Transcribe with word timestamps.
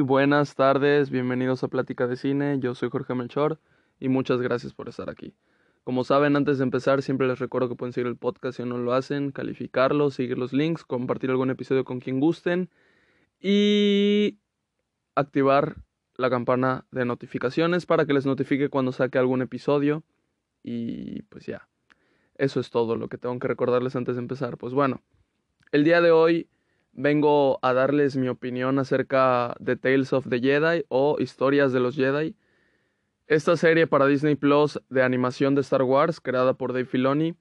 Buenas 0.00 0.54
tardes, 0.54 1.10
bienvenidos 1.10 1.62
a 1.62 1.68
Plática 1.68 2.06
de 2.06 2.16
Cine, 2.16 2.58
yo 2.58 2.74
soy 2.74 2.88
Jorge 2.90 3.14
Melchor 3.14 3.60
y 3.98 4.08
muchas 4.08 4.40
gracias 4.40 4.72
por 4.72 4.88
estar 4.88 5.10
aquí. 5.10 5.34
Como 5.84 6.04
saben, 6.04 6.36
antes 6.36 6.58
de 6.58 6.64
empezar 6.64 7.02
siempre 7.02 7.26
les 7.26 7.38
recuerdo 7.38 7.68
que 7.68 7.74
pueden 7.74 7.92
seguir 7.92 8.06
el 8.06 8.16
podcast 8.16 8.56
si 8.56 8.64
no 8.64 8.78
lo 8.78 8.94
hacen, 8.94 9.30
calificarlo, 9.30 10.10
seguir 10.10 10.38
los 10.38 10.52
links, 10.52 10.84
compartir 10.84 11.30
algún 11.30 11.50
episodio 11.50 11.84
con 11.84 12.00
quien 12.00 12.18
gusten 12.18 12.70
y 13.40 14.38
activar 15.14 15.76
la 16.16 16.30
campana 16.30 16.86
de 16.90 17.04
notificaciones 17.04 17.84
para 17.84 18.06
que 18.06 18.14
les 18.14 18.26
notifique 18.26 18.68
cuando 18.68 18.92
saque 18.92 19.18
algún 19.18 19.42
episodio 19.42 20.02
y 20.62 21.22
pues 21.22 21.46
ya, 21.46 21.68
eso 22.36 22.58
es 22.60 22.70
todo 22.70 22.96
lo 22.96 23.08
que 23.08 23.18
tengo 23.18 23.38
que 23.38 23.48
recordarles 23.48 23.96
antes 23.96 24.16
de 24.16 24.22
empezar. 24.22 24.56
Pues 24.56 24.72
bueno, 24.72 25.02
el 25.72 25.84
día 25.84 26.00
de 26.00 26.10
hoy 26.10 26.48
vengo 26.92 27.58
a 27.62 27.72
darles 27.72 28.16
mi 28.16 28.28
opinión 28.28 28.78
acerca 28.78 29.54
de 29.60 29.76
Tales 29.76 30.12
of 30.12 30.28
the 30.28 30.40
Jedi 30.40 30.84
o 30.88 31.16
Historias 31.18 31.72
de 31.72 31.80
los 31.80 31.96
Jedi. 31.96 32.34
Esta 33.26 33.56
serie 33.56 33.86
para 33.86 34.06
Disney 34.06 34.34
Plus 34.34 34.80
de 34.88 35.02
animación 35.02 35.54
de 35.54 35.60
Star 35.60 35.82
Wars, 35.82 36.20
creada 36.20 36.54
por 36.54 36.72
Dave 36.72 36.86
Filoni, 36.86 37.34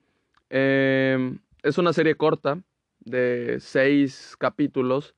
em, 0.49 1.39
es 1.63 1.77
una 1.77 1.93
serie 1.93 2.15
corta 2.15 2.61
de 2.99 3.57
seis 3.59 4.35
capítulos, 4.37 5.15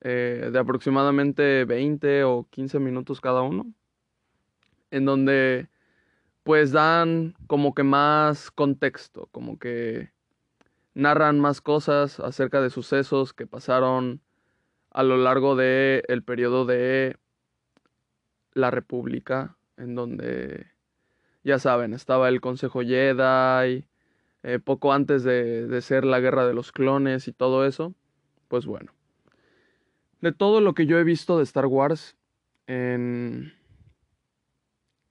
eh, 0.00 0.50
de 0.52 0.58
aproximadamente 0.58 1.64
20 1.64 2.24
o 2.24 2.46
15 2.50 2.78
minutos 2.78 3.20
cada 3.20 3.42
uno, 3.42 3.72
en 4.90 5.04
donde 5.04 5.68
pues 6.44 6.72
dan 6.72 7.34
como 7.46 7.74
que 7.74 7.82
más 7.82 8.50
contexto, 8.50 9.28
como 9.32 9.58
que 9.58 10.12
narran 10.98 11.38
más 11.38 11.60
cosas 11.60 12.18
acerca 12.18 12.60
de 12.60 12.70
sucesos 12.70 13.32
que 13.32 13.46
pasaron 13.46 14.20
a 14.90 15.04
lo 15.04 15.16
largo 15.16 15.54
del 15.54 16.02
el 16.08 16.24
periodo 16.24 16.66
de 16.66 17.16
la 18.52 18.72
República, 18.72 19.56
en 19.76 19.94
donde, 19.94 20.66
ya 21.44 21.60
saben, 21.60 21.94
estaba 21.94 22.28
el 22.28 22.40
Consejo 22.40 22.80
Jedi, 22.80 23.86
eh, 24.42 24.58
poco 24.58 24.92
antes 24.92 25.22
de, 25.22 25.68
de 25.68 25.82
ser 25.82 26.04
la 26.04 26.18
Guerra 26.18 26.48
de 26.48 26.54
los 26.54 26.72
Clones 26.72 27.28
y 27.28 27.32
todo 27.32 27.64
eso, 27.64 27.94
pues 28.48 28.66
bueno. 28.66 28.92
De 30.20 30.32
todo 30.32 30.60
lo 30.60 30.74
que 30.74 30.86
yo 30.86 30.98
he 30.98 31.04
visto 31.04 31.38
de 31.38 31.44
Star 31.44 31.66
Wars, 31.66 32.16
en... 32.66 33.54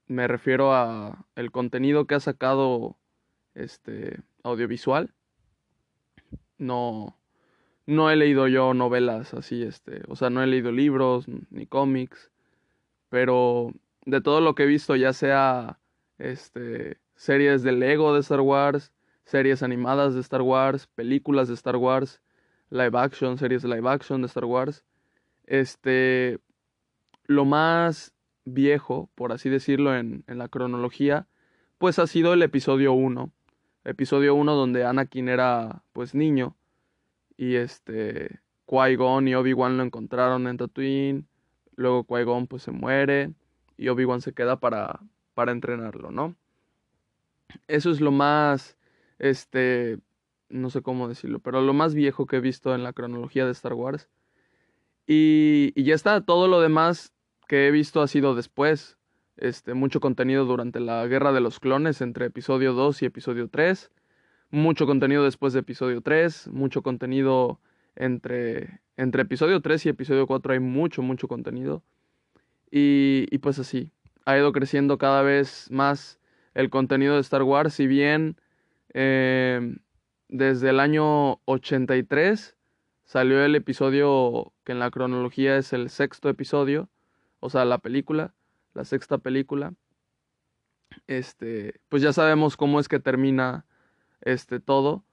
me 0.08 0.28
refiero 0.28 0.74
a 0.74 1.26
el 1.36 1.50
contenido 1.52 2.08
que 2.08 2.16
ha 2.16 2.20
sacado 2.20 2.98
este 3.56 4.20
audiovisual 4.44 5.14
no, 6.58 7.18
no 7.86 8.10
he 8.12 8.16
leído 8.16 8.48
yo 8.48 8.74
novelas 8.74 9.34
así, 9.34 9.64
este, 9.64 10.02
o 10.08 10.16
sea, 10.16 10.30
no 10.30 10.44
he 10.44 10.48
leído 10.48 10.72
libros 10.72 11.26
ni 11.50 11.66
cómics, 11.66 12.32
pero 13.10 13.72
de 14.06 14.22
todo 14.22 14.42
lo 14.42 14.56
que 14.56 14.64
he 14.64 14.68
visto, 14.68 14.96
ya 14.96 15.14
sea 15.14 15.80
este, 16.18 16.98
series 17.16 17.64
de 17.64 17.72
Lego 17.72 18.14
de 18.14 18.20
Star 18.20 18.42
Wars, 18.42 18.92
series 19.24 19.64
animadas 19.64 20.14
de 20.14 20.22
Star 20.22 20.42
Wars, 20.42 20.88
películas 20.88 21.48
de 21.48 21.54
Star 21.54 21.78
Wars, 21.78 22.22
live 22.70 22.98
action, 22.98 23.38
series 23.38 23.64
live 23.64 23.90
action 23.90 24.22
de 24.22 24.28
Star 24.28 24.46
Wars, 24.46 24.84
este, 25.46 26.40
lo 27.26 27.46
más 27.46 28.14
viejo, 28.46 29.10
por 29.16 29.32
así 29.32 29.50
decirlo, 29.50 29.96
en, 29.96 30.24
en 30.28 30.38
la 30.38 30.48
cronología, 30.48 31.28
pues 31.78 32.00
ha 32.00 32.08
sido 32.08 32.34
el 32.34 32.42
episodio 32.42 32.94
1, 32.94 33.32
episodio 33.88 34.36
1 34.36 34.54
donde 34.54 34.84
Anakin 34.84 35.30
era 35.30 35.82
pues 35.94 36.14
niño 36.14 36.56
y 37.38 37.56
este 37.56 38.42
Qui-Gon 38.68 39.28
y 39.30 39.36
Obi-Wan 39.36 39.78
lo 39.78 39.84
encontraron 39.84 40.48
en 40.48 40.58
Tatooine, 40.58 41.26
luego 41.76 42.06
Qui-Gon 42.06 42.48
pues 42.48 42.64
se 42.64 42.72
muere 42.72 43.32
y 43.78 43.88
Obi-Wan 43.88 44.22
se 44.22 44.34
queda 44.34 44.60
para 44.60 45.00
para 45.34 45.54
entrenarlo, 45.54 46.11
¿no? 46.11 46.36
Eso 47.67 47.89
es 47.92 48.02
lo 48.02 48.11
más 48.11 48.78
este 49.20 50.00
no 50.50 50.70
sé 50.70 50.82
cómo 50.82 51.08
decirlo, 51.08 51.40
pero 51.40 51.61
lo 51.61 51.73
más 51.73 51.94
viejo 51.94 52.26
que 52.26 52.38
he 52.38 52.42
visto 52.42 52.76
en 52.76 52.84
la 52.84 52.94
cronología 52.94 53.45
de 53.45 53.52
Star 53.52 53.73
Wars. 53.73 54.10
Y, 55.06 55.72
y 55.76 55.84
ya 55.84 55.95
está, 55.95 56.22
todo 56.22 56.48
lo 56.48 56.60
demás 56.60 57.14
que 57.48 57.67
he 57.67 57.72
visto 57.72 58.02
ha 58.02 58.08
sido 58.08 58.36
después 58.36 58.97
este, 59.37 59.73
mucho 59.73 59.99
contenido 59.99 60.45
durante 60.45 60.80
la 60.80 61.05
Guerra 61.08 61.31
de 61.31 61.42
los 61.42 61.59
Clones 61.59 62.02
entre 62.02 62.27
episodio 62.27 62.73
2 62.73 63.02
y 63.02 63.05
episodio 63.05 63.48
3, 63.49 63.92
mucho 64.52 64.86
contenido 64.86 65.23
después 65.23 65.53
de 65.53 65.59
episodio 65.59 66.02
3, 66.02 66.49
mucho 66.49 66.81
contenido 66.81 67.59
entre, 67.95 68.81
entre 68.95 69.23
episodio 69.23 69.61
3 69.61 69.86
y 69.86 69.89
episodio 69.89 70.27
4 70.27 70.53
hay 70.53 70.59
mucho, 70.59 71.02
mucho 71.02 71.27
contenido. 71.27 71.83
Y, 72.71 73.27
y 73.31 73.37
pues 73.37 73.59
así, 73.59 73.92
ha 74.25 74.37
ido 74.37 74.52
creciendo 74.52 74.98
cada 74.98 75.21
vez 75.21 75.71
más 75.71 76.19
el 76.54 76.69
contenido 76.69 77.15
de 77.15 77.21
Star 77.21 77.43
Wars, 77.43 77.73
si 77.73 77.87
bien 77.87 78.36
eh, 78.93 79.77
desde 80.27 80.71
el 80.71 80.80
año 80.80 81.39
83 81.45 82.58
salió 83.05 83.43
el 83.45 83.55
episodio 83.55 84.52
que 84.64 84.73
en 84.73 84.80
la 84.80 84.92
cronología 84.92 85.58
es 85.58 85.71
el 85.71 85.89
sexto 85.89 86.30
episodio, 86.30 86.89
o 87.39 87.49
sea, 87.49 87.64
la 87.64 87.77
película, 87.77 88.33
la 88.77 88.86
sexta 88.86 89.17
película. 89.17 89.73
Este, 91.08 91.82
pues 91.89 92.02
ya 92.04 92.14
sabemos 92.14 92.55
cómo 92.55 92.80
es 92.80 92.88
que 92.88 92.99
termina 92.99 93.65
este 94.21 94.60
todo, 94.60 95.04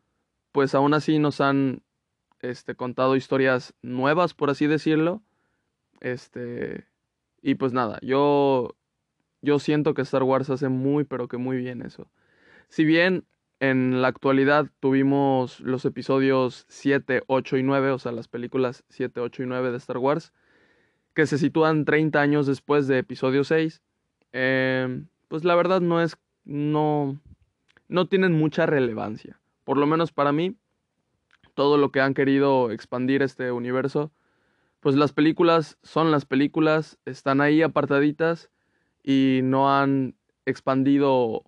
pues 0.53 0.75
aún 0.75 0.95
así 0.95 1.19
nos 1.19 1.41
han 1.41 1.83
este 2.41 2.75
contado 2.75 3.17
historias 3.17 3.75
nuevas, 3.83 4.35
por 4.35 4.51
así 4.51 4.67
decirlo. 4.67 5.23
Este, 6.01 6.87
y 7.43 7.55
pues 7.55 7.73
nada, 7.73 7.99
yo 8.03 8.77
yo 9.41 9.59
siento 9.59 9.95
que 9.95 10.03
Star 10.03 10.23
Wars 10.23 10.51
hace 10.51 10.69
muy 10.69 11.05
pero 11.05 11.27
que 11.27 11.39
muy 11.39 11.57
bien 11.57 11.83
eso. 11.83 12.11
Si 12.69 12.85
bien 12.85 13.25
en 13.61 14.03
la 14.03 14.09
actualidad 14.09 14.67
tuvimos 14.81 15.61
los 15.61 15.87
episodios 15.87 16.67
7, 16.69 17.23
8 17.29 17.57
y 17.57 17.63
9, 17.63 17.91
o 17.93 17.99
sea, 17.99 18.13
las 18.13 18.29
películas 18.29 18.85
7, 18.91 19.21
8 19.21 19.43
y 19.43 19.47
9 19.47 19.71
de 19.71 19.79
Star 19.79 19.99
Wars, 19.99 20.35
que 21.15 21.27
se 21.27 21.39
sitúan 21.39 21.85
30 21.85 22.21
años 22.21 22.47
después 22.47 22.87
de 22.87 22.99
episodio 22.99 23.45
6, 23.45 23.83
em, 24.33 25.07
pues 25.29 25.45
la 25.45 25.55
verdad 25.55 25.81
no 25.81 26.01
es, 26.03 26.17
no, 26.45 27.21
no 27.89 28.07
tienen 28.09 28.33
mucha 28.33 28.67
relevancia. 28.67 29.39
Por 29.65 29.79
lo 29.79 29.87
menos 29.87 30.13
para 30.13 30.33
mí, 30.33 30.57
todo 31.55 31.79
lo 31.79 31.91
que 31.93 32.01
han 32.01 32.15
querido 32.15 32.71
expandir 32.71 33.23
este 33.23 33.53
universo, 33.53 34.11
pues 34.81 34.97
las 34.97 35.13
películas 35.13 35.79
son 35.83 36.11
las 36.11 36.27
películas, 36.27 36.99
están 37.07 37.41
ahí 37.41 37.63
apartaditas 37.63 38.51
y 39.03 39.41
no 39.43 39.75
han 39.75 40.15
expandido 40.47 41.43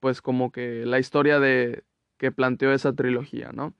pues 0.00 0.20
como 0.20 0.50
que 0.50 0.84
la 0.84 0.98
historia 0.98 1.38
de 1.38 1.84
que 2.16 2.32
planteó 2.32 2.72
esa 2.72 2.92
trilogía, 2.92 3.52
¿no? 3.52 3.72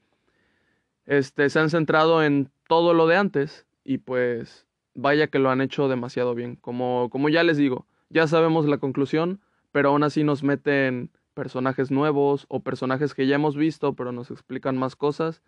Este, 1.05 1.51
se 1.51 1.59
han 1.59 1.71
centrado 1.71 2.23
en 2.23 2.51
todo 2.69 2.95
lo 2.95 3.09
de 3.09 3.17
antes 3.17 3.67
y 3.83 3.99
pues 3.99 4.67
vaya 4.95 5.29
que 5.29 5.39
lo 5.39 5.51
han 5.51 5.61
hecho 5.61 5.89
demasiado 5.89 6.35
bien. 6.35 6.57
Como, 6.57 7.09
como 7.11 7.29
ya 7.29 7.43
les 7.43 7.57
digo, 7.57 7.87
ya 8.11 8.27
sabemos 8.27 8.67
la 8.67 8.79
conclusión, 8.79 9.41
pero 9.73 9.91
aún 9.91 10.03
así 10.03 10.25
nos 10.25 10.43
meten 10.43 11.11
personajes 11.35 11.91
nuevos 11.91 12.47
o 12.49 12.61
personajes 12.61 13.15
que 13.15 13.27
ya 13.27 13.37
hemos 13.37 13.57
visto, 13.57 13.95
pero 13.95 14.13
nos 14.13 14.31
explican 14.31 14.77
más 14.77 14.97
cosas. 14.97 15.43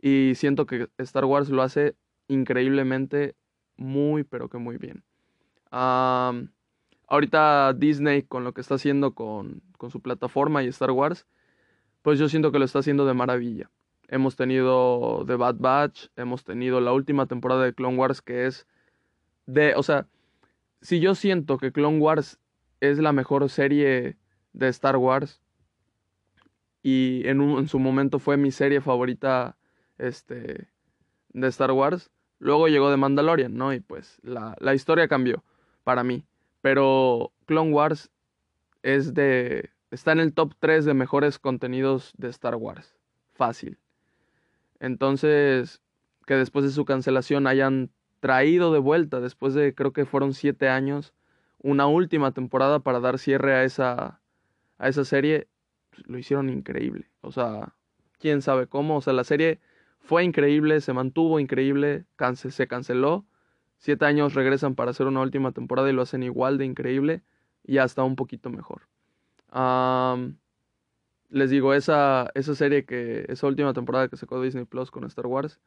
Y 0.00 0.32
siento 0.34 0.66
que 0.66 0.88
Star 0.98 1.24
Wars 1.24 1.48
lo 1.48 1.62
hace 1.62 1.94
increíblemente 2.28 3.34
muy, 3.76 4.24
pero 4.24 4.48
que 4.48 4.58
muy 4.58 4.76
bien. 4.76 5.04
ahorita 5.70 7.72
Disney 7.74 8.22
con 8.22 8.44
lo 8.44 8.52
que 8.52 8.60
está 8.60 8.74
haciendo 8.74 9.14
con, 9.14 9.62
con 9.78 9.90
su 9.90 10.00
plataforma 10.00 10.62
y 10.62 10.68
Star 10.68 10.90
Wars, 10.90 11.26
pues 12.02 12.18
yo 12.18 12.28
siento 12.28 12.52
que 12.52 12.58
lo 12.58 12.64
está 12.64 12.80
haciendo 12.80 13.06
de 13.06 13.14
maravilla. 13.14 13.70
Hemos 14.08 14.36
tenido 14.36 15.24
The 15.26 15.36
Bad 15.36 15.56
Batch, 15.58 16.08
hemos 16.16 16.44
tenido 16.44 16.80
la 16.80 16.92
última 16.92 17.26
temporada 17.26 17.64
de 17.64 17.72
Clone 17.72 17.96
Wars 17.96 18.20
que 18.20 18.46
es 18.46 18.66
de, 19.46 19.74
o 19.76 19.82
sea, 19.82 20.06
si 20.80 21.00
yo 21.00 21.14
siento 21.14 21.58
que 21.58 21.72
Clone 21.72 21.98
Wars 21.98 22.38
es 22.80 22.98
la 22.98 23.12
mejor 23.12 23.48
serie 23.48 24.16
de 24.52 24.68
Star 24.68 24.96
Wars 24.96 25.40
y 26.82 27.22
en, 27.26 27.40
un, 27.40 27.60
en 27.60 27.68
su 27.68 27.78
momento 27.78 28.18
fue 28.18 28.36
mi 28.36 28.50
serie 28.50 28.80
favorita 28.80 29.56
este, 29.98 30.68
de 31.28 31.48
Star 31.48 31.70
Wars, 31.72 32.10
luego 32.38 32.68
llegó 32.68 32.90
The 32.90 32.96
Mandalorian, 32.96 33.54
¿no? 33.54 33.72
Y 33.72 33.80
pues 33.80 34.18
la, 34.22 34.56
la 34.58 34.74
historia 34.74 35.08
cambió 35.08 35.44
para 35.84 36.02
mí, 36.02 36.24
pero 36.60 37.32
Clone 37.46 37.72
Wars 37.72 38.10
es 38.82 39.14
de, 39.14 39.70
está 39.90 40.12
en 40.12 40.20
el 40.20 40.34
top 40.34 40.54
3 40.58 40.84
de 40.84 40.94
mejores 40.94 41.38
contenidos 41.38 42.12
de 42.16 42.28
Star 42.28 42.56
Wars, 42.56 42.96
fácil. 43.32 43.78
Entonces, 44.80 45.80
que 46.26 46.34
después 46.34 46.64
de 46.64 46.72
su 46.72 46.84
cancelación 46.84 47.46
hayan 47.46 47.90
traído 48.22 48.72
de 48.72 48.78
vuelta 48.78 49.18
después 49.18 49.52
de 49.52 49.74
creo 49.74 49.92
que 49.92 50.06
fueron 50.06 50.32
siete 50.32 50.68
años 50.68 51.12
una 51.58 51.88
última 51.88 52.30
temporada 52.30 52.78
para 52.78 53.00
dar 53.00 53.18
cierre 53.18 53.52
a 53.54 53.64
esa 53.64 54.20
a 54.78 54.88
esa 54.88 55.04
serie 55.04 55.48
pues, 55.90 56.06
lo 56.06 56.18
hicieron 56.18 56.48
increíble. 56.48 57.10
O 57.20 57.32
sea 57.32 57.74
quién 58.20 58.40
sabe 58.40 58.68
cómo. 58.68 58.98
O 58.98 59.00
sea 59.00 59.12
la 59.12 59.24
serie 59.24 59.58
fue 59.98 60.22
increíble 60.22 60.80
se 60.80 60.92
mantuvo 60.92 61.40
increíble 61.40 62.04
se 62.36 62.68
canceló. 62.68 63.26
Siete 63.78 64.04
años 64.04 64.34
regresan 64.34 64.76
para 64.76 64.92
hacer 64.92 65.08
una 65.08 65.20
última 65.20 65.50
temporada 65.50 65.90
y 65.90 65.92
lo 65.92 66.02
hacen 66.02 66.22
igual 66.22 66.58
de 66.58 66.64
increíble 66.64 67.22
y 67.64 67.78
hasta 67.78 68.04
un 68.04 68.14
poquito 68.14 68.50
mejor. 68.50 68.82
les 71.28 71.50
digo, 71.50 71.74
esa, 71.74 72.30
esa 72.34 72.54
serie 72.54 72.84
que, 72.84 73.24
esa 73.28 73.48
última 73.48 73.72
temporada 73.72 74.06
que 74.06 74.16
sacó 74.16 74.40
Disney 74.40 74.64
Plus 74.64 74.92
con 74.92 75.02
Star 75.06 75.26
Wars, 75.26 75.58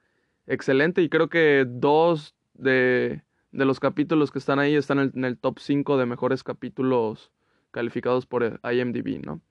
excelente 0.48 1.02
y 1.02 1.10
creo 1.10 1.28
que 1.28 1.66
dos 1.68 2.34
de, 2.56 3.24
de 3.52 3.66
los 3.66 3.80
capítulos 3.80 4.31
que 4.31 4.40
están 4.40 4.60
ahí 4.60 4.75
están 4.75 5.12
en 5.13 5.25
el, 5.25 5.38
top 5.38 5.60
5 5.60 5.98
de 5.98 6.06
mejores 6.06 6.44
capítulos 6.44 7.31
calificados 7.72 8.25
por 8.25 8.60
IMDb, 8.63 9.25
¿no? 9.25 9.42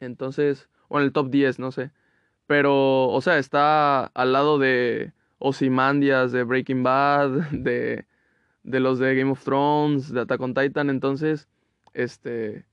Entonces, 0.00 0.68
o 0.88 0.98
en 0.98 1.04
el 1.04 1.12
top 1.12 1.30
10, 1.30 1.58
no 1.58 1.72
sé. 1.72 1.90
Pero, 2.46 3.08
o 3.08 3.20
sea, 3.20 3.38
está 3.38 4.06
al 4.06 4.32
lado 4.32 4.58
de 4.58 5.12
Ozymandias, 5.38 6.32
de 6.32 6.44
Breaking 6.44 6.82
Bad, 6.82 7.30
de, 7.50 8.06
de 8.62 8.80
los 8.80 8.98
de 8.98 9.14
Game 9.14 9.30
of 9.30 9.44
Thrones, 9.44 10.12
de 10.12 10.20
Attack 10.20 10.40
on 10.40 10.54
Titan. 10.54 10.90
Entonces, 10.90 11.48
este, 11.94 12.66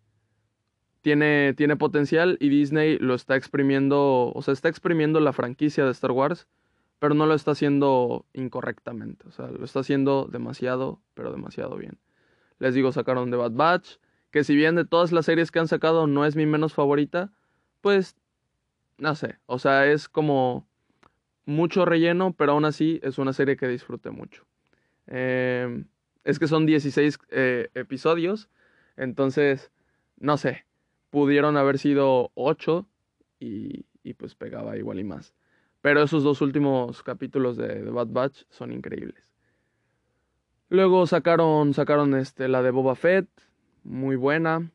tiene, 1.01 1.53
tiene 1.55 1.75
potencial 1.75 2.37
y 2.39 2.49
Disney 2.49 2.97
lo 2.99 3.15
está 3.15 3.35
exprimiendo, 3.35 4.31
o 4.33 4.41
sea, 4.41 4.53
está 4.53 4.69
exprimiendo 4.69 5.19
la 5.19 5.33
franquicia 5.33 5.85
de 5.85 5.91
Star 5.91 6.11
Wars, 6.11 6.47
pero 7.01 7.15
no 7.15 7.25
lo 7.25 7.33
está 7.33 7.49
haciendo 7.49 8.27
incorrectamente. 8.31 9.27
O 9.27 9.31
sea, 9.31 9.47
lo 9.47 9.65
está 9.65 9.79
haciendo 9.79 10.29
demasiado, 10.31 11.01
pero 11.15 11.31
demasiado 11.31 11.75
bien. 11.75 11.97
Les 12.59 12.75
digo, 12.75 12.91
sacaron 12.91 13.31
The 13.31 13.37
Bad 13.37 13.53
Batch, 13.53 13.95
que 14.29 14.43
si 14.43 14.55
bien 14.55 14.75
de 14.75 14.85
todas 14.85 15.11
las 15.11 15.25
series 15.25 15.49
que 15.49 15.57
han 15.57 15.67
sacado 15.67 16.05
no 16.05 16.27
es 16.27 16.35
mi 16.35 16.45
menos 16.45 16.75
favorita, 16.75 17.31
pues 17.81 18.15
no 18.99 19.15
sé, 19.15 19.39
o 19.47 19.57
sea, 19.57 19.87
es 19.87 20.09
como 20.09 20.67
mucho 21.45 21.85
relleno, 21.85 22.33
pero 22.33 22.51
aún 22.51 22.65
así 22.65 22.99
es 23.01 23.17
una 23.17 23.33
serie 23.33 23.57
que 23.57 23.67
disfruté 23.67 24.11
mucho. 24.11 24.45
Em, 25.07 25.87
es 26.23 26.37
que 26.37 26.45
son 26.45 26.67
16 26.67 27.17
eh, 27.31 27.69
episodios, 27.73 28.47
entonces, 28.95 29.71
no 30.17 30.37
sé, 30.37 30.67
pudieron 31.09 31.57
haber 31.57 31.79
sido 31.79 32.29
8 32.35 32.87
y, 33.39 33.87
y, 34.03 34.13
pues 34.13 34.35
pegaba 34.35 34.77
igual 34.77 34.99
y 34.99 35.03
más. 35.03 35.33
Pero 35.81 36.03
esos 36.03 36.23
dos 36.23 36.41
últimos 36.41 37.03
capítulos 37.03 37.57
de, 37.57 37.81
Bad 37.89 38.07
Batch 38.07 38.43
son 38.49 38.71
increíbles. 38.71 39.27
Luego 40.69 41.05
sacaron, 41.07 41.73
sacaron 41.73 42.15
este, 42.15 42.47
la 42.47 42.61
de 42.61 42.71
Boba 42.71 42.95
Fett, 42.95 43.27
muy 43.83 44.15
buena 44.15 44.71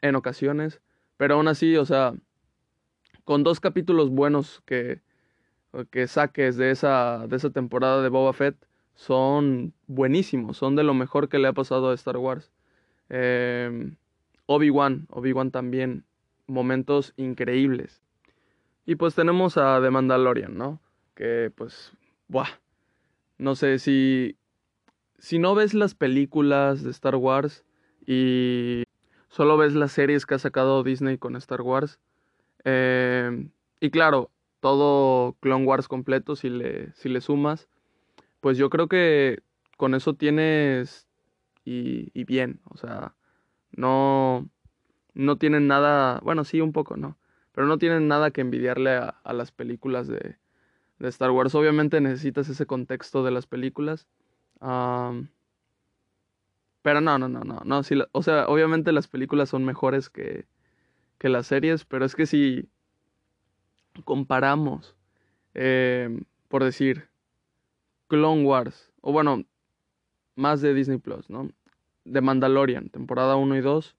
en 0.00 0.14
ocasiones, 0.14 0.80
pero 1.16 1.34
aún 1.34 1.48
así, 1.48 1.76
o 1.76 1.84
sea, 1.84 2.14
con 3.24 3.42
dos 3.42 3.60
capítulos 3.60 4.10
buenos 4.10 4.62
que, 4.64 5.02
que 5.90 6.06
saques 6.06 6.56
de 6.56 6.70
esa, 6.70 7.26
de 7.26 7.36
esa 7.36 7.50
temporada 7.50 8.02
de 8.02 8.08
Boba 8.08 8.32
Fett 8.32 8.56
son 8.94 9.74
buenísimos, 9.86 10.56
son 10.56 10.76
de 10.76 10.84
lo 10.84 10.94
mejor 10.94 11.28
que 11.28 11.38
le 11.38 11.48
ha 11.48 11.52
pasado 11.52 11.90
a 11.90 11.94
Star 11.94 12.16
Wars. 12.16 12.52
Em, 13.08 13.96
Obi-Wan, 14.46 15.06
Obi-Wan 15.10 15.50
también, 15.50 16.04
momentos 16.46 17.12
increíbles. 17.16 18.03
Y 18.86 18.96
pues 18.96 19.14
tenemos 19.14 19.56
a 19.56 19.80
The 19.80 19.90
Mandalorian, 19.90 20.56
¿no? 20.56 20.80
Que 21.14 21.50
pues, 21.54 21.92
buah, 22.28 22.48
no 23.38 23.54
sé 23.54 23.78
si, 23.78 24.36
si 25.18 25.38
no 25.38 25.54
ves 25.54 25.74
las 25.74 25.94
películas 25.94 26.82
de 26.82 26.90
Star 26.90 27.16
Wars 27.16 27.64
y 28.06 28.84
solo 29.28 29.56
ves 29.56 29.74
las 29.74 29.92
series 29.92 30.26
que 30.26 30.34
ha 30.34 30.38
sacado 30.38 30.82
Disney 30.82 31.18
con 31.18 31.36
Star 31.36 31.62
Wars, 31.62 31.98
eh, 32.64 33.48
y 33.80 33.90
claro, 33.90 34.30
todo 34.60 35.36
Clone 35.40 35.66
Wars 35.66 35.88
completo, 35.88 36.36
si 36.36 36.48
le, 36.48 36.92
si 36.92 37.08
le 37.08 37.20
sumas, 37.20 37.68
pues 38.40 38.56
yo 38.58 38.70
creo 38.70 38.88
que 38.88 39.42
con 39.76 39.94
eso 39.94 40.14
tienes 40.14 41.06
y, 41.64 42.10
y 42.18 42.24
bien, 42.24 42.60
o 42.64 42.76
sea, 42.76 43.14
no, 43.72 44.48
no 45.14 45.36
tienen 45.36 45.66
nada, 45.66 46.20
bueno, 46.22 46.44
sí, 46.44 46.60
un 46.60 46.72
poco, 46.72 46.96
¿no? 46.96 47.18
Pero 47.54 47.66
no 47.66 47.78
tienen 47.78 48.08
nada 48.08 48.32
que 48.32 48.40
envidiarle 48.40 48.96
a, 48.96 49.32
las 49.32 49.52
películas 49.52 50.08
de, 50.08 50.36
de, 50.98 51.08
Star 51.08 51.30
Wars. 51.30 51.54
Obviamente 51.54 52.00
necesitas 52.00 52.48
ese 52.48 52.66
contexto 52.66 53.22
de 53.24 53.30
las 53.30 53.46
películas. 53.46 54.08
pero 54.58 55.28
no, 57.00 57.18
no, 57.18 57.28
no, 57.28 57.38
no, 57.44 57.62
no. 57.64 57.82
O 58.12 58.22
sea, 58.22 58.48
obviamente 58.48 58.92
las 58.92 59.06
películas 59.06 59.48
son 59.48 59.64
mejores 59.64 60.10
que, 60.10 60.46
que 61.18 61.28
las 61.28 61.46
series, 61.46 61.84
pero 61.84 62.04
es 62.04 62.16
que 62.16 62.26
si 62.26 62.68
comparamos, 64.02 64.96
eh, 65.54 66.20
por 66.48 66.64
decir, 66.64 67.08
Clone 68.08 68.44
Wars, 68.44 68.90
o 69.00 69.12
bueno, 69.12 69.44
más 70.34 70.60
de 70.60 70.74
Disney 70.74 70.98
Plus, 70.98 71.30
¿no? 71.30 71.48
De 72.04 72.20
Mandalorian, 72.20 72.88
temporada 72.88 73.36
1 73.36 73.56
y 73.56 73.60
2, 73.60 73.94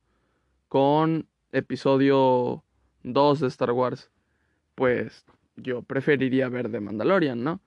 con 0.67 1.29
episodio 1.53 2.64
2 3.05 3.39
de 3.39 3.47
Star 3.47 3.71
Wars, 3.71 4.11
pues 4.75 5.25
yo 5.55 5.83
preferiría 5.83 6.49
ver 6.49 6.69
de 6.69 6.79
Mandalorian, 6.81 7.43
¿no? 7.43 7.61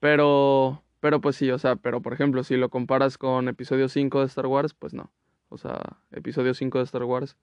Pero, 0.00 0.82
pero 1.00 1.20
pues 1.20 1.36
sí, 1.36 1.50
o 1.50 1.58
sea, 1.58 1.76
pero 1.76 2.00
por 2.02 2.12
ejemplo, 2.12 2.42
si 2.42 2.56
lo 2.56 2.70
comparas 2.70 3.18
con 3.18 3.48
episodio 3.48 3.88
5 3.88 4.20
de 4.20 4.26
Star 4.26 4.46
Wars, 4.46 4.74
pues 4.74 4.94
no. 4.94 5.12
O 5.48 5.58
sea, 5.58 5.98
episodio 6.10 6.54
5 6.54 6.78
de 6.78 6.84
Star 6.84 7.04
Wars 7.04 7.36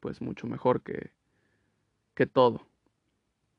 pues 0.00 0.20
mucho 0.20 0.46
mejor 0.46 0.82
que, 0.82 1.10
que 2.14 2.26
todo. 2.26 2.66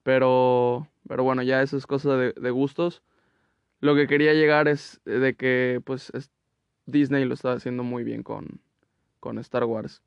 Pero, 0.03 0.87
pero 1.07 1.23
bueno, 1.23 1.43
ya 1.43 1.61
eso 1.61 1.77
es 1.77 1.85
cosa 1.85 2.15
de, 2.15 2.51
gustos. 2.51 3.03
Lo 3.79 3.95
que 3.95 4.07
quería 4.07 4.33
llegar 4.33 4.67
es 4.67 5.01
de 5.05 5.35
que 5.35 5.81
pues 5.85 6.11
Disney 6.85 7.25
lo 7.25 7.33
está 7.33 7.53
haciendo 7.53 7.83
muy 7.83 8.03
bien 8.03 8.23
con, 8.23 8.61
con 9.19 9.39
Star 9.39 9.65
Wars. 9.65 10.01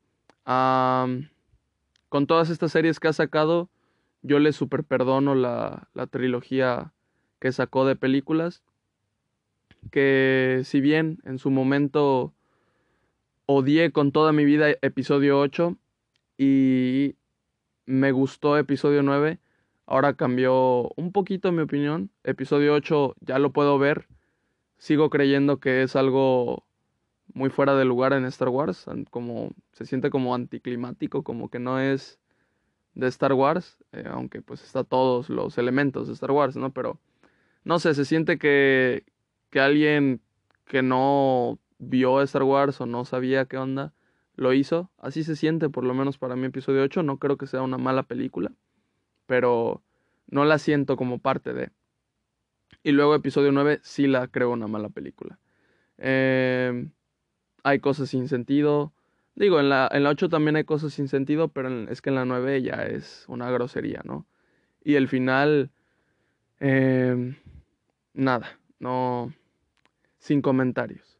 Con 2.13 2.27
todas 2.27 2.51
estas 2.51 2.71
series 2.71 2.99
que 2.99 3.07
ha 3.07 3.13
sacado, 3.13 3.71
yo 4.21 4.37
le 4.37 4.53
super 4.53 4.83
perdono 4.83 5.33
la, 5.33 5.89
la 5.95 6.05
trilogía 6.05 6.93
que 7.39 7.51
sacó 7.51 7.87
de 7.87 7.95
películas. 7.95 8.61
Que 9.89 10.61
si 10.63 10.79
bien 10.79 11.17
en 11.25 11.39
su 11.39 11.49
momento 11.49 12.31
odié 13.47 13.91
con 13.91 14.11
toda 14.11 14.31
mi 14.31 14.45
vida 14.45 14.69
episodio 14.83 15.39
8, 15.39 15.75
y 16.37 17.15
me 17.87 18.11
gustó 18.11 18.59
episodio 18.59 19.01
9. 19.01 19.39
Ahora 19.87 20.13
cambió 20.13 20.91
un 20.95 21.11
poquito 21.13 21.51
mi 21.51 21.63
opinión. 21.63 22.11
Episodio 22.23 22.75
8 22.75 23.15
ya 23.21 23.39
lo 23.39 23.53
puedo 23.53 23.79
ver. 23.79 24.07
Sigo 24.77 25.09
creyendo 25.09 25.59
que 25.59 25.81
es 25.81 25.95
algo 25.95 26.63
muy 27.33 27.49
fuera 27.49 27.75
de 27.75 27.85
lugar 27.85 28.13
en 28.13 28.25
Star 28.25 28.49
Wars. 28.49 28.85
Como 29.09 29.51
se 29.73 29.85
siente 29.85 30.09
como 30.09 30.35
anticlimático, 30.35 31.23
como 31.23 31.49
que 31.49 31.59
no 31.59 31.79
es 31.79 32.19
de 32.95 33.07
Star 33.07 33.33
Wars. 33.33 33.77
Eh, 33.91 34.05
aunque 34.09 34.41
pues 34.41 34.63
está 34.63 34.83
todos 34.83 35.29
los 35.29 35.57
elementos 35.57 36.07
de 36.07 36.13
Star 36.13 36.31
Wars, 36.31 36.55
¿no? 36.55 36.71
Pero 36.71 36.99
no 37.63 37.79
sé, 37.79 37.93
se 37.93 38.05
siente 38.05 38.37
que, 38.37 39.05
que 39.49 39.59
alguien 39.59 40.21
que 40.65 40.81
no 40.81 41.59
vio 41.79 42.21
Star 42.21 42.43
Wars 42.43 42.79
o 42.81 42.85
no 42.85 43.05
sabía 43.05 43.45
qué 43.45 43.57
onda 43.57 43.93
lo 44.35 44.53
hizo. 44.53 44.89
Así 44.97 45.23
se 45.23 45.35
siente, 45.35 45.69
por 45.69 45.83
lo 45.83 45.93
menos 45.93 46.17
para 46.17 46.35
mi 46.35 46.47
episodio 46.47 46.83
8. 46.83 47.03
No 47.03 47.17
creo 47.17 47.37
que 47.37 47.47
sea 47.47 47.61
una 47.61 47.77
mala 47.77 48.03
película, 48.03 48.51
pero 49.25 49.81
no 50.27 50.45
la 50.45 50.57
siento 50.57 50.97
como 50.97 51.19
parte 51.19 51.53
de. 51.53 51.71
Y 52.83 52.91
luego 52.91 53.15
episodio 53.15 53.51
9 53.51 53.79
sí 53.83 54.07
la 54.07 54.27
creo 54.27 54.51
una 54.51 54.67
mala 54.67 54.89
película. 54.89 55.39
Em, 55.97 56.91
hay 57.63 57.79
cosas 57.79 58.09
sin 58.09 58.27
sentido. 58.27 58.93
Digo, 59.35 59.59
en 59.59 59.69
la, 59.69 59.89
en 59.91 60.03
la 60.03 60.09
8 60.11 60.29
también 60.29 60.55
hay 60.55 60.63
cosas 60.63 60.93
sin 60.93 61.07
sentido, 61.07 61.47
pero 61.47 61.89
es 61.89 62.01
que 62.01 62.09
en 62.09 62.15
la 62.15 62.25
9 62.25 62.61
ya 62.61 62.83
es 62.83 63.25
una 63.27 63.49
grosería, 63.49 64.01
¿no? 64.03 64.27
Y 64.83 64.95
el 64.95 65.07
final... 65.07 65.71
Em, 66.59 67.35
nada, 68.13 68.59
no... 68.79 69.33
Sin 70.19 70.41
comentarios. 70.41 71.19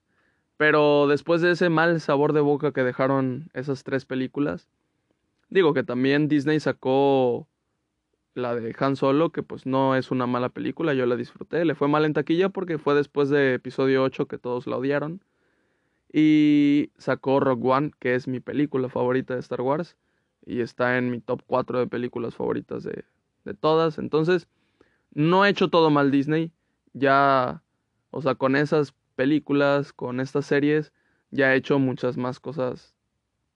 Pero 0.58 1.08
después 1.08 1.42
de 1.42 1.52
ese 1.52 1.70
mal 1.70 2.00
sabor 2.00 2.34
de 2.34 2.42
boca 2.42 2.72
que 2.72 2.84
dejaron 2.84 3.50
esas 3.54 3.84
tres 3.84 4.06
películas, 4.06 4.70
digo 5.50 5.74
que 5.74 5.84
también 5.84 6.28
Disney 6.28 6.60
sacó 6.60 7.48
la 8.34 8.56
de 8.56 8.76
Han 8.80 8.96
Solo, 8.96 9.32
que 9.32 9.44
pues 9.44 9.66
no 9.66 9.96
es 9.96 10.12
una 10.12 10.26
mala 10.26 10.50
película, 10.50 10.94
yo 10.94 11.06
la 11.06 11.16
disfruté, 11.16 11.66
le 11.66 11.76
fue 11.76 11.88
mal 11.88 12.06
en 12.06 12.14
taquilla 12.14 12.50
porque 12.50 12.78
fue 12.78 12.96
después 12.96 13.30
de 13.30 13.56
episodio 13.56 14.04
8 14.04 14.28
que 14.28 14.38
todos 14.38 14.68
la 14.68 14.78
odiaron. 14.78 15.22
Y 16.14 16.92
sacó 16.98 17.40
Rogue 17.40 17.68
One, 17.70 17.92
que 18.00 18.14
es 18.14 18.28
mi 18.28 18.40
película 18.40 18.88
favorita 18.88 19.34
de 19.34 19.40
Star 19.40 19.62
Wars, 19.62 19.98
y 20.46 20.62
está 20.62 20.98
en 20.98 21.10
mi 21.10 21.20
top 21.20 21.42
4 21.48 21.80
de 21.80 21.88
películas 21.88 22.36
favoritas 22.36 22.84
de, 22.84 23.04
de 23.46 23.54
todas. 23.56 23.98
Entonces, 23.98 24.48
no 25.14 25.44
he 25.44 25.50
hecho 25.50 25.70
todo 25.70 25.90
mal 25.90 26.12
Disney, 26.12 26.52
ya, 26.94 27.64
o 28.12 28.22
sea, 28.22 28.36
con 28.36 28.56
esas 28.56 28.94
películas, 29.16 29.92
con 29.92 30.20
estas 30.20 30.46
series, 30.46 30.94
ya 31.32 31.54
he 31.54 31.58
hecho 31.58 31.80
muchas 31.80 32.16
más 32.16 32.40
cosas 32.40 32.96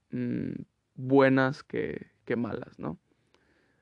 mm, 0.09 0.53
buenas 0.95 1.63
que, 1.63 2.07
que 2.25 2.35
malas, 2.35 2.79
¿no? 2.79 2.97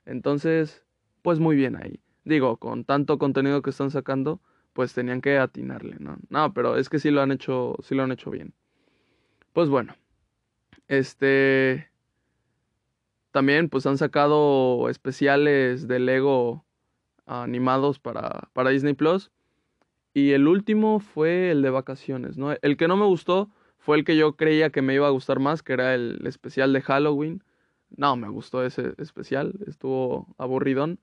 Entonces, 0.05 0.83
pues 1.21 1.39
muy 1.39 1.55
bien 1.55 1.75
ahí. 1.75 1.99
Digo, 2.25 2.57
con 2.57 2.85
tanto 2.85 3.17
contenido 3.17 3.61
que 3.61 3.69
están 3.69 3.91
sacando, 3.91 4.41
pues 4.73 4.93
tenían 4.93 5.21
que 5.21 5.37
atinarle, 5.37 5.97
¿no? 5.99 6.17
No, 6.29 6.53
pero 6.53 6.77
es 6.77 6.89
que 6.89 6.99
sí 6.99 7.09
lo 7.09 7.21
han 7.21 7.31
hecho, 7.31 7.75
sí 7.81 7.95
lo 7.95 8.03
han 8.03 8.11
hecho 8.11 8.29
bien. 8.31 8.53
Pues 9.55 9.69
bueno, 9.69 9.95
este, 10.89 11.89
también 13.31 13.69
pues 13.69 13.85
han 13.85 13.97
sacado 13.97 14.89
especiales 14.89 15.87
de 15.87 15.99
Lego 15.99 16.65
animados 17.25 17.97
para, 17.97 18.49
para 18.51 18.71
Disney 18.71 18.95
Plus. 18.95 19.31
Y 20.13 20.33
el 20.33 20.49
último 20.49 20.99
fue 20.99 21.51
el 21.51 21.61
de 21.61 21.69
vacaciones, 21.69 22.37
¿no? 22.37 22.53
El 22.61 22.75
que 22.75 22.89
no 22.89 22.97
me 22.97 23.05
gustó 23.05 23.49
fue 23.77 23.95
el 23.95 24.03
que 24.03 24.17
yo 24.17 24.35
creía 24.35 24.71
que 24.71 24.81
me 24.81 24.93
iba 24.93 25.07
a 25.07 25.11
gustar 25.11 25.39
más, 25.39 25.63
que 25.63 25.71
era 25.71 25.95
el 25.95 26.27
especial 26.27 26.73
de 26.73 26.81
Halloween. 26.81 27.41
No, 27.95 28.17
me 28.17 28.27
gustó 28.27 28.61
ese 28.65 28.93
especial, 28.97 29.53
estuvo 29.67 30.35
aburridón. 30.37 30.99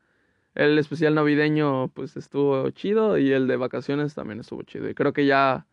El 0.55 0.79
especial 0.79 1.15
navideño, 1.15 1.89
pues 1.95 2.19
estuvo 2.19 2.69
chido 2.69 3.17
y 3.17 3.33
el 3.33 3.47
de 3.47 3.57
vacaciones 3.57 4.15
también 4.15 4.41
estuvo 4.41 4.63
chido. 4.63 4.91
Y 4.91 4.95
creo 4.95 5.15
que 5.15 5.25
ya 5.25 5.67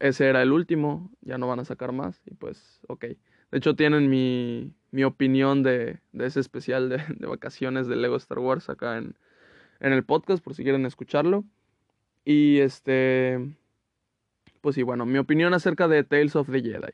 ese 0.00 0.28
era 0.28 0.42
el 0.42 0.52
último, 0.52 1.10
ya 1.20 1.38
no 1.38 1.48
van 1.48 1.60
a 1.60 1.64
sacar 1.64 1.92
más 1.92 2.22
y 2.26 2.34
pues 2.34 2.80
ok. 2.88 3.04
De 3.50 3.58
hecho 3.58 3.76
tienen 3.76 4.10
mi, 4.10 4.74
mi 4.90 5.04
opinión 5.04 5.62
de, 5.62 6.00
de 6.12 6.26
ese 6.26 6.40
especial 6.40 6.88
de, 6.88 7.02
de, 7.16 7.26
vacaciones 7.26 7.86
de 7.86 7.96
Lego 7.96 8.16
Star 8.16 8.38
Wars 8.38 8.68
acá 8.68 8.98
en, 8.98 9.16
en 9.80 9.92
el 9.92 10.04
podcast 10.04 10.42
por 10.42 10.54
si 10.54 10.62
quieren 10.62 10.86
escucharlo. 10.86 11.44
Y 12.24 12.58
este, 12.58 13.54
pues 14.60 14.74
sí, 14.74 14.82
bueno, 14.82 15.06
mi 15.06 15.18
opinión 15.18 15.54
acerca 15.54 15.88
de 15.88 16.04
Tales 16.04 16.36
of 16.36 16.50
the 16.50 16.60
Jedi. 16.60 16.92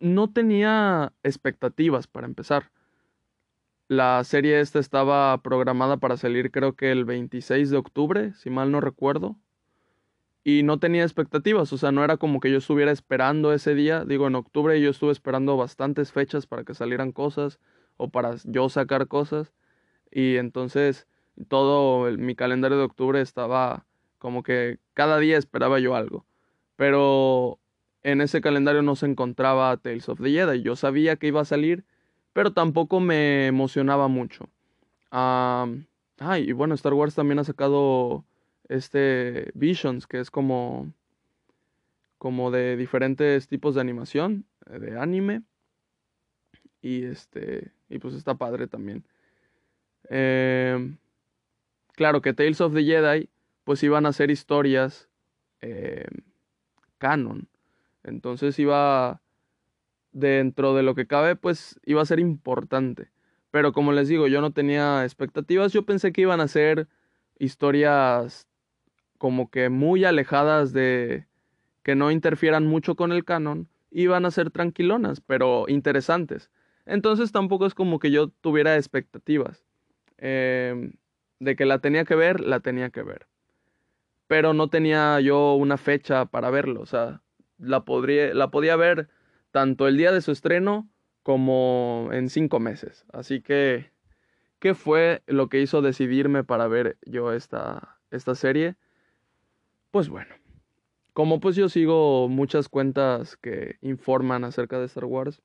no 0.00 0.30
tenía 0.32 1.12
expectativas 1.22 2.06
para 2.06 2.26
empezar. 2.26 2.70
La 3.88 4.22
serie 4.24 4.60
esta 4.60 4.78
estaba 4.78 5.36
programada 5.42 5.98
para 5.98 6.16
salir 6.16 6.50
creo 6.50 6.74
que 6.74 6.92
el 6.92 7.04
26 7.04 7.70
de 7.70 7.76
octubre, 7.76 8.32
si 8.34 8.50
mal 8.50 8.70
no 8.70 8.80
recuerdo. 8.80 9.36
Y 10.44 10.64
no 10.64 10.78
tenía 10.78 11.04
expectativas, 11.04 11.72
o 11.72 11.78
sea, 11.78 11.92
no 11.92 12.02
era 12.02 12.16
como 12.16 12.40
que 12.40 12.50
yo 12.50 12.58
estuviera 12.58 12.90
esperando 12.90 13.52
ese 13.52 13.74
día. 13.74 14.04
Digo, 14.04 14.26
en 14.26 14.34
octubre 14.34 14.80
yo 14.80 14.90
estuve 14.90 15.12
esperando 15.12 15.56
bastantes 15.56 16.10
fechas 16.10 16.46
para 16.46 16.64
que 16.64 16.74
salieran 16.74 17.12
cosas 17.12 17.60
o 17.96 18.08
para 18.08 18.34
yo 18.44 18.68
sacar 18.68 19.06
cosas. 19.06 19.52
Y 20.10 20.36
entonces 20.36 21.06
todo 21.48 22.10
mi 22.16 22.34
calendario 22.34 22.78
de 22.78 22.84
octubre 22.84 23.20
estaba 23.20 23.86
como 24.18 24.42
que 24.42 24.78
cada 24.94 25.18
día 25.18 25.38
esperaba 25.38 25.78
yo 25.78 25.94
algo. 25.94 26.26
Pero 26.76 27.60
en 28.02 28.20
ese 28.20 28.40
calendario 28.40 28.82
no 28.82 28.96
se 28.96 29.06
encontraba 29.06 29.76
Tales 29.76 30.08
of 30.08 30.20
the 30.20 30.30
Jedi. 30.30 30.62
Yo 30.62 30.76
sabía 30.76 31.16
que 31.16 31.28
iba 31.28 31.40
a 31.40 31.44
salir, 31.44 31.84
pero 32.32 32.52
tampoco 32.52 33.00
me 33.00 33.46
emocionaba 33.46 34.08
mucho. 34.08 34.48
ay, 35.10 36.48
y 36.48 36.52
bueno, 36.52 36.74
Star 36.74 36.94
Wars 36.94 37.14
también 37.14 37.38
ha 37.38 37.44
sacado 37.44 38.24
este 38.68 39.50
Visions, 39.54 40.06
que 40.06 40.20
es 40.20 40.30
como 40.30 40.92
como 42.22 42.52
de 42.52 42.76
diferentes 42.76 43.48
tipos 43.48 43.74
de 43.74 43.80
animación, 43.80 44.46
eh, 44.70 44.78
de 44.78 44.96
anime. 44.96 45.42
Y 46.80 47.02
este, 47.02 47.72
y 47.88 47.98
pues 47.98 48.14
está 48.14 48.36
padre 48.36 48.68
también. 48.68 49.04
Em, 50.08 50.98
claro 51.94 52.22
que 52.22 52.32
Tales 52.32 52.60
of 52.60 52.74
the 52.74 52.84
Jedi, 52.84 53.28
pues 53.64 53.82
iban 53.82 54.06
a 54.06 54.12
ser 54.12 54.30
historias 54.30 55.08
em, 55.62 56.22
canon. 56.98 57.48
Entonces 58.04 58.56
iba 58.60 59.20
dentro 60.12 60.76
de 60.76 60.84
lo 60.84 60.94
que 60.94 61.08
cabe, 61.08 61.34
pues 61.34 61.80
iba 61.84 62.02
a 62.02 62.06
ser 62.06 62.20
importante. 62.20 63.10
Pero 63.50 63.72
como 63.72 63.90
les 63.90 64.06
digo, 64.06 64.28
yo 64.28 64.40
no 64.40 64.52
tenía 64.52 65.02
expectativas, 65.02 65.72
yo 65.72 65.84
pensé 65.84 66.12
que 66.12 66.20
iban 66.20 66.40
a 66.40 66.46
ser 66.46 66.86
historias 67.40 68.46
como 69.22 69.50
que 69.50 69.68
muy 69.68 70.04
alejadas 70.04 70.72
de 70.72 71.28
que 71.84 71.94
no 71.94 72.10
interfieran 72.10 72.66
mucho 72.66 72.96
con 72.96 73.12
el 73.12 73.24
canon, 73.24 73.68
iban 73.92 74.24
a 74.24 74.32
ser 74.32 74.50
tranquilonas, 74.50 75.20
pero 75.20 75.66
interesantes. 75.68 76.50
Entonces 76.86 77.30
tampoco 77.30 77.66
es 77.66 77.72
como 77.72 78.00
que 78.00 78.10
yo 78.10 78.30
tuviera 78.40 78.74
expectativas. 78.74 79.64
Em, 80.18 80.94
de 81.38 81.54
que 81.54 81.66
la 81.66 81.78
tenía 81.78 82.04
que 82.04 82.16
ver, 82.16 82.40
la 82.40 82.58
tenía 82.58 82.90
que 82.90 83.04
ver. 83.04 83.28
Pero 84.26 84.54
no 84.54 84.66
tenía 84.66 85.20
yo 85.20 85.54
una 85.54 85.76
fecha 85.76 86.24
para 86.26 86.50
verlo, 86.50 86.80
o 86.80 86.86
sea, 86.86 87.22
la, 87.58 87.84
podría, 87.84 88.34
la 88.34 88.50
podía 88.50 88.74
ver 88.74 89.08
tanto 89.52 89.86
el 89.86 89.98
día 89.98 90.10
de 90.10 90.20
su 90.20 90.32
estreno 90.32 90.90
como 91.22 92.08
en 92.10 92.28
cinco 92.28 92.58
meses. 92.58 93.06
Así 93.12 93.40
que, 93.40 93.92
¿qué 94.58 94.74
fue 94.74 95.22
lo 95.28 95.48
que 95.48 95.60
hizo 95.60 95.80
decidirme 95.80 96.42
para 96.42 96.66
ver 96.66 96.98
yo 97.06 97.32
esta, 97.32 98.00
esta 98.10 98.34
serie? 98.34 98.74
Pues 99.92 100.08
bueno, 100.08 100.34
como 101.12 101.38
pues 101.38 101.54
yo 101.54 101.68
sigo 101.68 102.26
muchas 102.26 102.70
cuentas 102.70 103.36
que 103.36 103.76
informan 103.82 104.42
acerca 104.42 104.78
de 104.78 104.86
Star 104.86 105.04
Wars, 105.04 105.42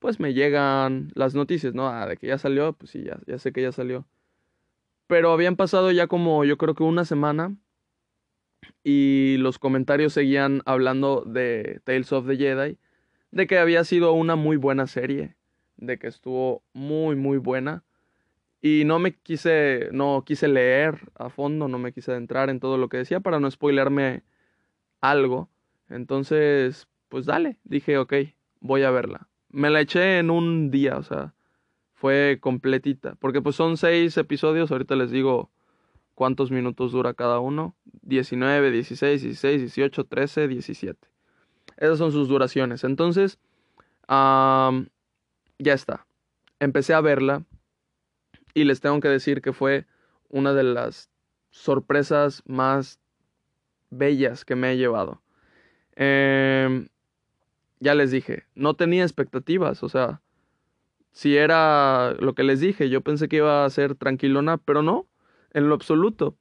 pues 0.00 0.18
me 0.18 0.34
llegan 0.34 1.12
las 1.14 1.36
noticias, 1.36 1.72
¿no? 1.72 1.86
Ah, 1.86 2.08
de 2.08 2.16
que 2.16 2.26
ya 2.26 2.38
salió, 2.38 2.72
pues 2.72 2.90
sí, 2.90 3.04
ya, 3.04 3.20
ya 3.28 3.38
sé 3.38 3.52
que 3.52 3.62
ya 3.62 3.70
salió. 3.70 4.04
Pero 5.06 5.30
habían 5.30 5.54
pasado 5.54 5.92
ya 5.92 6.08
como 6.08 6.44
yo 6.44 6.58
creo 6.58 6.74
que 6.74 6.82
una 6.82 7.04
semana 7.04 7.54
y 8.82 9.36
los 9.38 9.60
comentarios 9.60 10.12
seguían 10.12 10.62
hablando 10.64 11.22
de 11.24 11.80
Tales 11.84 12.12
of 12.12 12.26
the 12.26 12.36
Jedi 12.36 12.78
de 13.30 13.46
que 13.46 13.58
había 13.58 13.84
sido 13.84 14.12
una 14.12 14.34
muy 14.34 14.56
buena 14.56 14.88
serie, 14.88 15.36
de 15.76 16.00
que 16.00 16.08
estuvo 16.08 16.64
muy 16.72 17.14
muy 17.14 17.38
buena 17.38 17.84
y 18.60 18.84
no 18.84 18.98
me 18.98 19.14
quise 19.14 19.88
no 19.92 20.24
quise 20.26 20.48
leer 20.48 21.10
a 21.14 21.28
fondo, 21.30 21.68
no 21.68 21.78
me 21.78 21.92
quise 21.92 22.12
adentrar 22.12 22.50
en 22.50 22.60
todo 22.60 22.78
lo 22.78 22.88
que 22.88 22.96
decía 22.98 23.20
para 23.20 23.40
no 23.40 23.50
spoilerme 23.50 24.22
algo. 25.00 25.48
Entonces, 25.88 26.88
pues 27.08 27.26
dale, 27.26 27.58
dije, 27.64 27.98
ok, 27.98 28.14
voy 28.60 28.82
a 28.82 28.90
verla. 28.90 29.28
Me 29.50 29.70
la 29.70 29.80
eché 29.80 30.18
en 30.18 30.30
un 30.30 30.70
día, 30.70 30.96
o 30.96 31.02
sea, 31.02 31.34
fue 31.94 32.38
completita, 32.40 33.14
porque 33.16 33.40
pues 33.40 33.56
son 33.56 33.76
seis 33.76 34.16
episodios, 34.16 34.70
ahorita 34.70 34.96
les 34.96 35.10
digo 35.10 35.50
cuántos 36.14 36.50
minutos 36.50 36.92
dura 36.92 37.14
cada 37.14 37.38
uno, 37.40 37.76
19, 38.02 38.70
16, 38.70 39.22
16, 39.22 39.60
18, 39.60 40.04
13, 40.04 40.48
17. 40.48 41.08
Esas 41.76 41.98
son 41.98 42.10
sus 42.10 42.28
duraciones. 42.28 42.84
Entonces, 42.84 43.38
ya 44.08 44.72
está. 45.58 46.06
Empecé 46.58 46.94
a 46.94 47.00
verla 47.00 47.44
y 48.56 48.64
les 48.64 48.80
tengo 48.80 49.00
que 49.00 49.08
decir 49.08 49.42
que 49.42 49.52
fue 49.52 49.84
una 50.30 50.54
de 50.54 50.62
las 50.62 51.10
sorpresas 51.50 52.42
más 52.46 52.98
bellas 53.90 54.46
que 54.46 54.56
me 54.56 54.72
he 54.72 54.76
llevado. 54.78 55.20
Em, 55.94 56.88
ya 57.80 57.94
les 57.94 58.10
dije, 58.10 58.44
no 58.54 58.72
tenía 58.72 59.02
expectativas, 59.02 59.82
o 59.82 59.90
sea, 59.90 60.22
si 61.12 61.36
era 61.36 62.14
lo 62.18 62.34
que 62.34 62.44
les 62.44 62.60
dije, 62.60 62.88
yo 62.88 63.02
pensé 63.02 63.28
que 63.28 63.36
iba 63.36 63.66
a 63.66 63.70
ser 63.70 63.94
tranquilona, 63.94 64.56
pero 64.56 64.80
no, 64.80 65.06
en 65.52 65.68
lo 65.68 65.74
absoluto. 65.74 66.34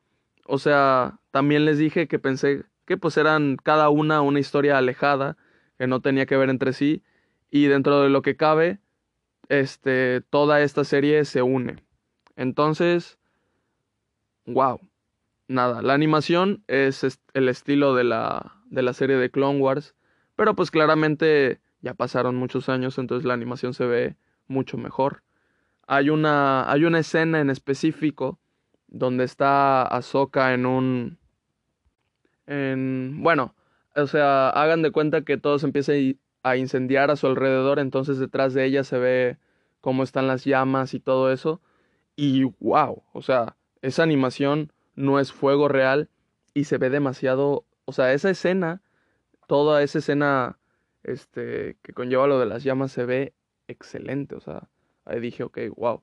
O 0.45 0.57
sea, 0.57 1.19
también 1.31 1.65
les 1.65 1.77
dije 1.77 2.07
que 2.07 2.17
pensé 2.17 2.63
que 2.85 2.95
pues 2.95 3.17
eran 3.17 3.57
cada 3.61 3.89
una 3.89 4.21
una 4.21 4.39
historia 4.39 4.77
alejada, 4.77 5.35
que 5.77 5.87
no 5.87 5.99
tenía 5.99 6.25
que 6.25 6.37
ver 6.37 6.49
entre 6.49 6.71
sí, 6.71 7.03
y 7.51 7.65
dentro 7.65 8.01
de 8.01 8.09
lo 8.09 8.21
que 8.21 8.37
cabe, 8.37 8.79
este, 9.49 10.21
toda 10.29 10.61
esta 10.61 10.85
serie 10.85 11.25
se 11.25 11.41
une. 11.41 11.83
Entonces, 12.35 13.17
wow. 14.45 14.79
Nada, 15.47 15.81
la 15.81 15.93
animación 15.93 16.63
es 16.67 17.19
el 17.33 17.49
estilo 17.49 17.93
de 17.93 18.03
la, 18.03 18.55
de 18.65 18.81
la 18.81 18.93
serie 18.93 19.15
de 19.17 19.29
Clone 19.29 19.59
Wars, 19.59 19.93
pero 20.35 20.55
pues 20.55 20.71
claramente 20.71 21.59
ya 21.81 21.93
pasaron 21.93 22.35
muchos 22.35 22.67
años, 22.67 22.97
entonces 22.97 23.25
la 23.25 23.35
animación 23.35 23.75
se 23.75 23.85
ve 23.85 24.15
mucho 24.47 24.77
mejor. 24.77 25.21
Hay 25.87 26.09
una, 26.09 26.69
hay 26.71 26.85
una 26.85 26.99
escena 26.99 27.41
en 27.41 27.51
específico 27.51 28.39
donde 28.87 29.23
está 29.23 29.83
Ahsoka 29.83 30.53
en 30.53 30.65
un 30.65 31.19
en, 32.47 33.21
bueno, 33.21 33.55
o 33.95 34.07
sea, 34.07 34.49
hagan 34.49 34.81
de 34.81 34.91
cuenta 34.91 35.23
que 35.23 35.37
todo 35.37 35.59
se 35.59 35.67
empieza 35.67 35.93
a 36.43 36.57
incendiar 36.57 37.11
a 37.11 37.15
su 37.15 37.27
alrededor, 37.27 37.79
entonces 37.79 38.19
detrás 38.19 38.53
de 38.53 38.65
ella 38.65 38.83
se 38.83 38.97
ve 38.97 39.37
cómo 39.81 40.03
están 40.03 40.27
las 40.27 40.45
llamas 40.45 40.93
y 40.93 40.99
todo 40.99 41.31
eso. 41.31 41.61
Y 42.15 42.43
wow, 42.59 43.03
o 43.13 43.21
sea, 43.21 43.57
esa 43.81 44.03
animación 44.03 44.71
no 44.95 45.19
es 45.19 45.31
fuego 45.31 45.67
real 45.67 46.09
y 46.53 46.65
se 46.65 46.77
ve 46.77 46.89
demasiado, 46.89 47.65
o 47.85 47.91
sea, 47.91 48.13
esa 48.13 48.29
escena, 48.29 48.81
toda 49.47 49.83
esa 49.83 49.99
escena 49.99 50.57
este 51.03 51.77
que 51.83 51.93
conlleva 51.93 52.27
lo 52.27 52.39
de 52.39 52.45
las 52.45 52.63
llamas 52.63 52.91
se 52.91 53.05
ve 53.05 53.33
excelente, 53.67 54.35
o 54.35 54.39
sea, 54.39 54.69
ahí 55.05 55.19
dije, 55.19 55.43
ok, 55.43 55.59
wow. 55.75 56.01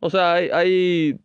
O 0.00 0.10
sea, 0.10 0.34
hay, 0.34 0.50
hay 0.50 1.20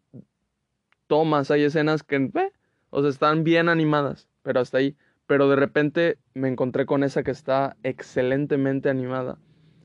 tomas, 1.07 1.51
hay 1.51 1.63
escenas 1.63 2.03
que, 2.03 2.15
eh, 2.15 2.51
o 2.91 3.01
sea, 3.01 3.09
están 3.09 3.43
bien 3.43 3.67
animadas 3.67 4.29
pero 4.50 4.62
hasta 4.62 4.79
ahí. 4.79 4.95
Pero 5.27 5.48
de 5.48 5.55
repente 5.55 6.17
me 6.33 6.48
encontré 6.48 6.88
con 6.88 7.03
esa 7.03 7.21
que 7.21 7.31
está 7.31 7.77
excelentemente 7.83 8.89
animada. 8.89 9.38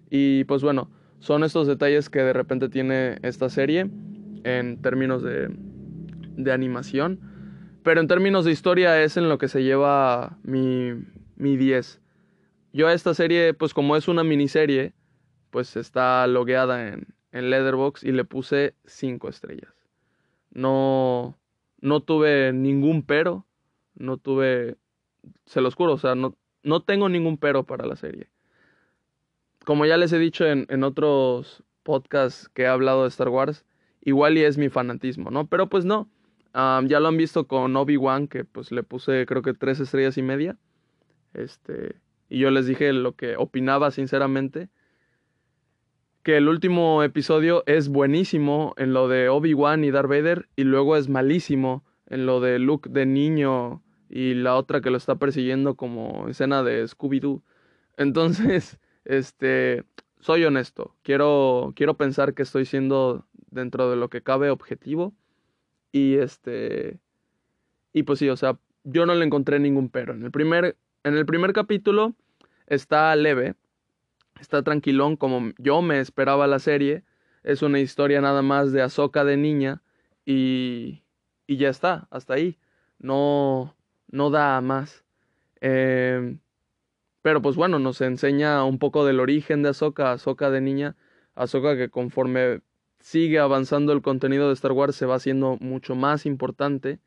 Y 0.08 0.44
pues 0.44 0.62
bueno, 0.62 0.90
son 1.18 1.44
estos 1.44 1.66
detalles 1.66 2.08
que 2.08 2.20
de 2.20 2.32
repente 2.32 2.68
tiene 2.68 3.18
esta 3.22 3.50
serie 3.50 3.90
en 4.44 4.80
términos 4.80 5.22
de, 5.22 5.48
de 6.36 6.52
animación. 6.52 7.20
Pero 7.82 8.00
en 8.00 8.08
términos 8.08 8.44
de 8.44 8.52
historia 8.52 9.02
es 9.02 9.16
en 9.16 9.28
lo 9.28 9.38
que 9.38 9.48
se 9.48 9.62
lleva 9.62 10.38
mi, 10.42 10.92
mi 11.36 11.56
10. 11.56 12.00
Yo 12.72 12.88
a 12.88 12.92
esta 12.92 13.14
serie, 13.14 13.54
pues 13.54 13.74
como 13.74 13.96
es 13.96 14.08
una 14.08 14.24
miniserie, 14.24 14.94
pues 15.50 15.76
está 15.76 16.26
logueada 16.26 16.88
en, 16.88 17.14
en 17.30 17.50
Leatherbox 17.50 18.02
y 18.04 18.12
le 18.12 18.24
puse 18.24 18.74
5 18.86 19.28
estrellas. 19.28 19.72
No, 20.50 21.38
no 21.80 22.00
tuve 22.00 22.52
ningún 22.52 23.02
pero, 23.02 23.46
no 23.94 24.16
tuve, 24.16 24.76
se 25.44 25.60
los 25.60 25.74
juro, 25.74 25.92
o 25.92 25.98
sea, 25.98 26.14
no, 26.14 26.36
no 26.62 26.82
tengo 26.82 27.08
ningún 27.08 27.36
pero 27.36 27.64
para 27.64 27.86
la 27.86 27.96
serie. 27.96 28.28
Como 29.64 29.84
ya 29.84 29.96
les 29.96 30.12
he 30.12 30.18
dicho 30.18 30.46
en, 30.46 30.66
en 30.68 30.84
otros 30.84 31.62
podcasts 31.82 32.48
que 32.48 32.62
he 32.62 32.66
hablado 32.66 33.02
de 33.02 33.08
Star 33.08 33.28
Wars, 33.28 33.64
igual 34.04 34.38
y 34.38 34.44
es 34.44 34.58
mi 34.58 34.68
fanatismo, 34.68 35.30
¿no? 35.30 35.46
Pero 35.46 35.68
pues 35.68 35.84
no, 35.84 36.08
ya 36.54 37.00
lo 37.00 37.08
han 37.08 37.16
visto 37.16 37.46
con 37.46 37.74
Obi-Wan, 37.76 38.28
que 38.28 38.44
pues 38.44 38.70
le 38.70 38.82
puse 38.82 39.26
creo 39.26 39.42
que 39.42 39.54
tres 39.54 39.80
estrellas 39.80 40.16
y 40.18 40.22
media. 40.22 40.56
Este, 41.32 41.96
y 42.28 42.38
yo 42.38 42.50
les 42.50 42.66
dije 42.66 42.92
lo 42.92 43.16
que 43.16 43.36
opinaba 43.36 43.90
sinceramente. 43.90 44.68
Que 46.22 46.38
el 46.38 46.48
último 46.48 47.02
episodio 47.02 47.64
es 47.66 47.88
buenísimo 47.88 48.74
en 48.78 48.94
lo 48.94 49.08
de 49.08 49.28
Obi-Wan 49.28 49.84
y 49.84 49.90
Darth 49.90 50.08
Vader. 50.08 50.48
Y 50.56 50.64
luego 50.64 50.96
es 50.96 51.08
malísimo 51.08 51.84
en 52.06 52.24
lo 52.24 52.40
de 52.40 52.58
Luke 52.58 52.88
de 52.88 53.04
niño 53.04 53.82
y 54.08 54.34
la 54.34 54.54
otra 54.54 54.80
que 54.80 54.90
lo 54.90 54.96
está 54.96 55.16
persiguiendo 55.16 55.74
como 55.74 56.28
escena 56.28 56.62
de 56.62 56.84
Scooby-Doo. 56.84 57.42
Entonces, 57.96 58.78
este, 59.04 59.84
soy 60.20 60.44
honesto. 60.44 60.94
Quiero, 61.02 61.72
quiero 61.76 61.94
pensar 61.94 62.32
que 62.32 62.42
estoy 62.42 62.64
siendo 62.64 63.26
dentro 63.54 63.90
de 63.90 63.96
lo 63.96 64.08
que 64.08 64.22
cabe 64.22 64.50
objetivo 64.50 65.14
y 65.92 66.16
este. 66.16 66.98
Y 67.92 68.02
pues 68.02 68.18
sí, 68.18 68.28
o 68.28 68.36
sea, 68.36 68.58
yo 68.82 69.06
no 69.06 69.14
le 69.14 69.24
encontré 69.24 69.58
ningún 69.58 69.88
pero. 69.88 70.12
En 70.12 70.24
el 70.24 70.30
primer, 70.30 70.76
en 71.04 71.16
el 71.16 71.24
primer 71.24 71.52
capítulo 71.52 72.14
está 72.66 73.14
leve, 73.16 73.54
está 74.40 74.62
tranquilón 74.62 75.16
como 75.16 75.52
yo 75.58 75.82
me 75.82 76.00
esperaba 76.00 76.46
la 76.46 76.58
serie. 76.58 77.04
Es 77.44 77.62
una 77.62 77.78
historia 77.78 78.20
nada 78.20 78.42
más 78.42 78.72
de 78.72 78.82
Azoka 78.82 79.24
de 79.24 79.36
niña 79.36 79.82
y, 80.24 81.02
y 81.46 81.56
ya 81.56 81.68
está, 81.68 82.08
hasta 82.10 82.34
ahí. 82.34 82.58
No, 82.98 83.76
no 84.10 84.30
da 84.30 84.60
más. 84.60 85.04
Eh, 85.60 86.36
pero 87.24 87.40
pues 87.40 87.56
bueno, 87.56 87.78
nos 87.78 88.00
enseña 88.00 88.64
un 88.64 88.78
poco 88.78 89.06
del 89.06 89.18
origen 89.18 89.62
de 89.62 89.70
Ahsoka, 89.70 90.12
Ahsoka 90.12 90.50
de 90.50 90.60
niña, 90.60 90.94
Ahsoka 91.34 91.74
que 91.74 91.88
conforme 91.88 92.60
sigue 93.04 93.38
avanzando 93.38 93.92
el 93.92 94.00
contenido 94.00 94.48
de 94.48 94.54
Star 94.54 94.72
Wars, 94.72 94.96
se 94.96 95.04
va 95.04 95.16
haciendo 95.16 95.58
mucho 95.60 95.94
más 95.94 96.24
importante. 96.24 97.00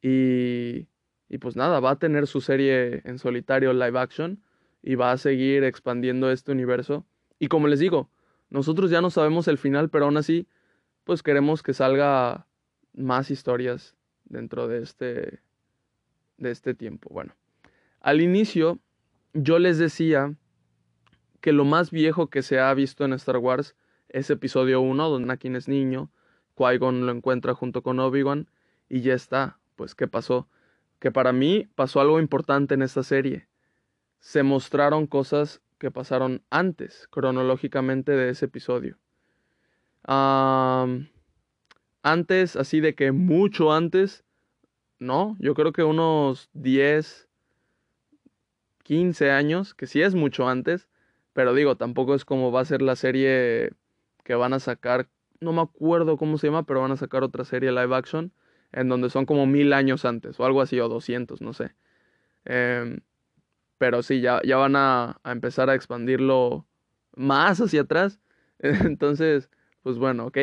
Y, 0.00 0.86
y 1.28 1.38
pues 1.38 1.56
nada, 1.56 1.78
va 1.78 1.90
a 1.90 1.98
tener 1.98 2.26
su 2.26 2.40
serie 2.40 3.02
en 3.04 3.18
solitario 3.18 3.74
live 3.74 3.98
action 3.98 4.42
y 4.82 4.94
va 4.94 5.12
a 5.12 5.18
seguir 5.18 5.62
expandiendo 5.62 6.30
este 6.30 6.52
universo. 6.52 7.04
Y 7.38 7.48
como 7.48 7.68
les 7.68 7.80
digo, 7.80 8.08
nosotros 8.48 8.90
ya 8.90 9.02
no 9.02 9.10
sabemos 9.10 9.46
el 9.46 9.58
final, 9.58 9.90
pero 9.90 10.06
aún 10.06 10.16
así, 10.16 10.48
pues 11.04 11.22
queremos 11.22 11.62
que 11.62 11.74
salga 11.74 12.46
más 12.94 13.30
historias 13.30 13.96
dentro 14.24 14.68
de 14.68 14.82
este, 14.82 15.40
de 16.38 16.50
este 16.50 16.72
tiempo. 16.72 17.10
Bueno, 17.12 17.34
al 18.00 18.22
inicio 18.22 18.78
yo 19.34 19.58
les 19.58 19.76
decía 19.76 20.34
que 21.42 21.52
lo 21.52 21.66
más 21.66 21.90
viejo 21.90 22.28
que 22.28 22.40
se 22.40 22.58
ha 22.58 22.72
visto 22.72 23.04
en 23.04 23.12
Star 23.12 23.36
Wars 23.36 23.76
es 24.10 24.30
episodio 24.30 24.80
1, 24.80 25.08
donde 25.08 25.24
Anakin 25.24 25.56
es 25.56 25.68
niño, 25.68 26.10
Qui-Gon 26.56 27.06
lo 27.06 27.12
encuentra 27.12 27.54
junto 27.54 27.82
con 27.82 27.98
Obi-Wan 28.00 28.48
y 28.88 29.00
ya 29.00 29.14
está. 29.14 29.58
Pues, 29.76 29.94
¿qué 29.94 30.08
pasó? 30.08 30.48
Que 30.98 31.10
para 31.10 31.32
mí 31.32 31.68
pasó 31.74 32.00
algo 32.00 32.20
importante 32.20 32.74
en 32.74 32.82
esta 32.82 33.02
serie. 33.02 33.48
Se 34.18 34.42
mostraron 34.42 35.06
cosas 35.06 35.62
que 35.78 35.90
pasaron 35.90 36.42
antes, 36.50 37.08
cronológicamente, 37.10 38.12
de 38.12 38.30
ese 38.30 38.44
episodio. 38.46 38.98
antes, 42.02 42.56
así 42.56 42.80
de 42.80 42.94
que 42.94 43.12
mucho 43.12 43.72
antes, 43.72 44.24
no, 44.98 45.36
yo 45.38 45.54
creo 45.54 45.72
que 45.72 45.84
unos 45.84 46.50
10, 46.52 47.28
15 48.82 49.30
años, 49.30 49.74
que 49.74 49.86
sí 49.86 50.02
es 50.02 50.14
mucho 50.14 50.48
antes, 50.48 50.88
pero 51.32 51.54
digo, 51.54 51.76
tampoco 51.76 52.14
es 52.14 52.24
como 52.24 52.52
va 52.52 52.60
a 52.60 52.64
ser 52.64 52.82
la 52.82 52.96
serie 52.96 53.72
que 54.30 54.36
van 54.36 54.52
a 54.52 54.60
sacar, 54.60 55.08
no 55.40 55.52
me 55.52 55.60
acuerdo 55.60 56.16
cómo 56.16 56.38
se 56.38 56.46
llama, 56.46 56.62
pero 56.62 56.80
van 56.80 56.92
a 56.92 56.96
sacar 56.96 57.24
otra 57.24 57.44
serie 57.44 57.72
live 57.72 57.96
action 57.96 58.32
en 58.70 58.88
donde 58.88 59.10
son 59.10 59.26
como 59.26 59.44
mil 59.44 59.72
años 59.72 60.04
antes 60.04 60.38
o 60.38 60.46
algo 60.46 60.62
así, 60.62 60.78
o 60.78 60.88
doscientos, 60.88 61.40
no 61.40 61.52
sé. 61.52 61.74
Em, 62.44 63.00
pero 63.76 64.04
sí, 64.04 64.20
ya, 64.20 64.40
ya 64.44 64.56
van 64.56 64.76
a, 64.76 65.20
empezar 65.24 65.68
a 65.68 65.74
expandirlo 65.74 66.64
más 67.16 67.60
hacia 67.60 67.80
atrás. 67.80 68.20
Entonces, 68.60 69.50
pues 69.82 69.98
bueno, 69.98 70.26
ok. 70.26 70.38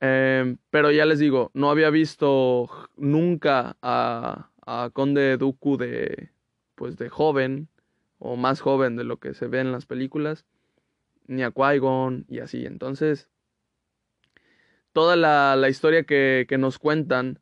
Em, 0.00 0.58
pero 0.68 0.90
ya 0.90 1.06
les 1.06 1.20
digo, 1.20 1.50
no 1.54 1.70
había 1.70 1.88
visto 1.88 2.68
nunca 2.98 3.78
a, 3.80 4.50
a 4.66 4.90
Conde 4.92 5.38
Dooku 5.38 5.78
de, 5.78 6.32
pues 6.74 6.98
de 6.98 7.08
joven, 7.08 7.68
o 8.18 8.36
más 8.36 8.60
joven 8.60 8.96
de 8.96 9.04
lo 9.04 9.16
que 9.20 9.32
se 9.32 9.46
ve 9.46 9.60
en 9.60 9.72
las 9.72 9.86
películas 9.86 10.44
ni 11.26 11.42
a 11.42 11.50
Qui-Gon 11.50 12.26
y 12.28 12.40
así. 12.40 12.66
Entonces, 12.66 13.28
toda 14.92 15.16
la, 15.16 15.56
la 15.56 15.68
historia 15.68 16.04
que, 16.04 16.46
que, 16.48 16.58
nos 16.58 16.78
cuentan 16.78 17.40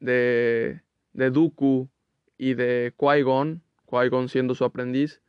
de, 0.00 0.82
de 1.12 1.30
Dooku 1.30 1.88
y 2.36 2.54
de 2.54 2.94
Qui-Gon, 2.96 3.62
Qui-Gon 3.86 4.28
siendo 4.28 4.54
su 4.54 4.64
aprendiz, 4.64 5.22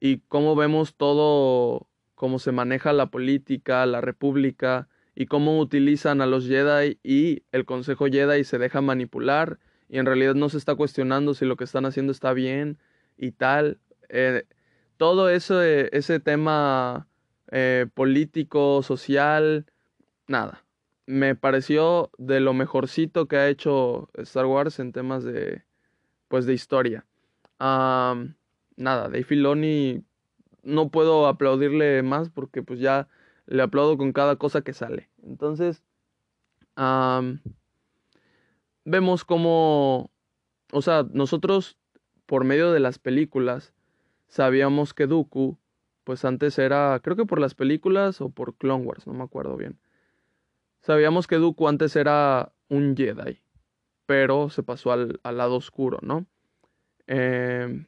y 0.00 0.18
cómo 0.28 0.56
vemos 0.56 0.96
todo, 0.96 1.88
cómo 2.14 2.38
se 2.38 2.52
maneja 2.52 2.92
la 2.92 3.06
política, 3.06 3.86
la 3.86 4.00
república, 4.00 4.88
y 5.14 5.26
cómo 5.26 5.58
utilizan 5.58 6.20
a 6.22 6.26
los 6.26 6.46
Jedi 6.46 6.98
y 7.02 7.42
el 7.52 7.66
Consejo 7.66 8.06
Jedi 8.06 8.44
se 8.44 8.58
deja 8.58 8.80
manipular, 8.80 9.58
y 9.88 9.98
en 9.98 10.06
realidad 10.06 10.34
no 10.34 10.48
se 10.48 10.56
está 10.56 10.74
cuestionando 10.74 11.34
si 11.34 11.44
lo 11.44 11.56
que 11.56 11.64
están 11.64 11.84
haciendo 11.84 12.12
está 12.12 12.32
bien 12.32 12.78
y 13.18 13.32
tal. 13.32 13.78
Eh, 14.08 14.44
todo 14.96 15.28
eso, 15.28 15.62
ese 15.62 16.18
tema 16.18 17.08
eh, 17.52 17.86
político, 17.94 18.82
social, 18.82 19.66
nada. 20.26 20.64
Me 21.06 21.34
pareció 21.34 22.10
de 22.16 22.40
lo 22.40 22.54
mejorcito 22.54 23.28
que 23.28 23.36
ha 23.36 23.48
hecho 23.48 24.08
Star 24.14 24.46
Wars 24.46 24.78
en 24.78 24.92
temas 24.92 25.22
de, 25.22 25.62
pues, 26.28 26.46
de 26.46 26.54
historia. 26.54 27.04
nada, 27.58 28.24
Dave 28.76 29.24
Filoni 29.24 30.02
no 30.62 30.88
puedo 30.88 31.26
aplaudirle 31.26 32.02
más 32.02 32.30
porque 32.30 32.62
pues 32.62 32.80
ya 32.80 33.08
le 33.46 33.62
aplaudo 33.62 33.98
con 33.98 34.12
cada 34.12 34.36
cosa 34.36 34.62
que 34.62 34.72
sale. 34.72 35.10
Entonces, 35.22 35.82
vemos 38.84 39.24
cómo, 39.24 40.10
o 40.72 40.82
sea, 40.82 41.06
nosotros 41.12 41.76
por 42.24 42.44
medio 42.44 42.72
de 42.72 42.80
las 42.80 42.98
películas 42.98 43.74
sabíamos 44.28 44.94
que 44.94 45.06
Dooku 45.06 45.58
pues 46.04 46.24
antes 46.24 46.58
era, 46.58 47.00
creo 47.02 47.16
que 47.16 47.26
por 47.26 47.40
las 47.40 47.54
películas 47.54 48.20
o 48.20 48.30
por 48.30 48.56
Clone 48.56 48.84
Wars, 48.84 49.06
no 49.06 49.14
me 49.14 49.24
acuerdo 49.24 49.56
bien. 49.56 49.78
Sabíamos 50.80 51.26
que 51.26 51.36
Dooku 51.36 51.68
antes 51.68 51.94
era 51.94 52.52
un 52.68 52.96
Jedi, 52.96 53.40
pero 54.06 54.50
se 54.50 54.62
pasó 54.62 54.92
al, 54.92 55.20
lado 55.22 55.56
oscuro, 55.56 55.98
¿no? 56.02 56.26
Em, 57.06 57.86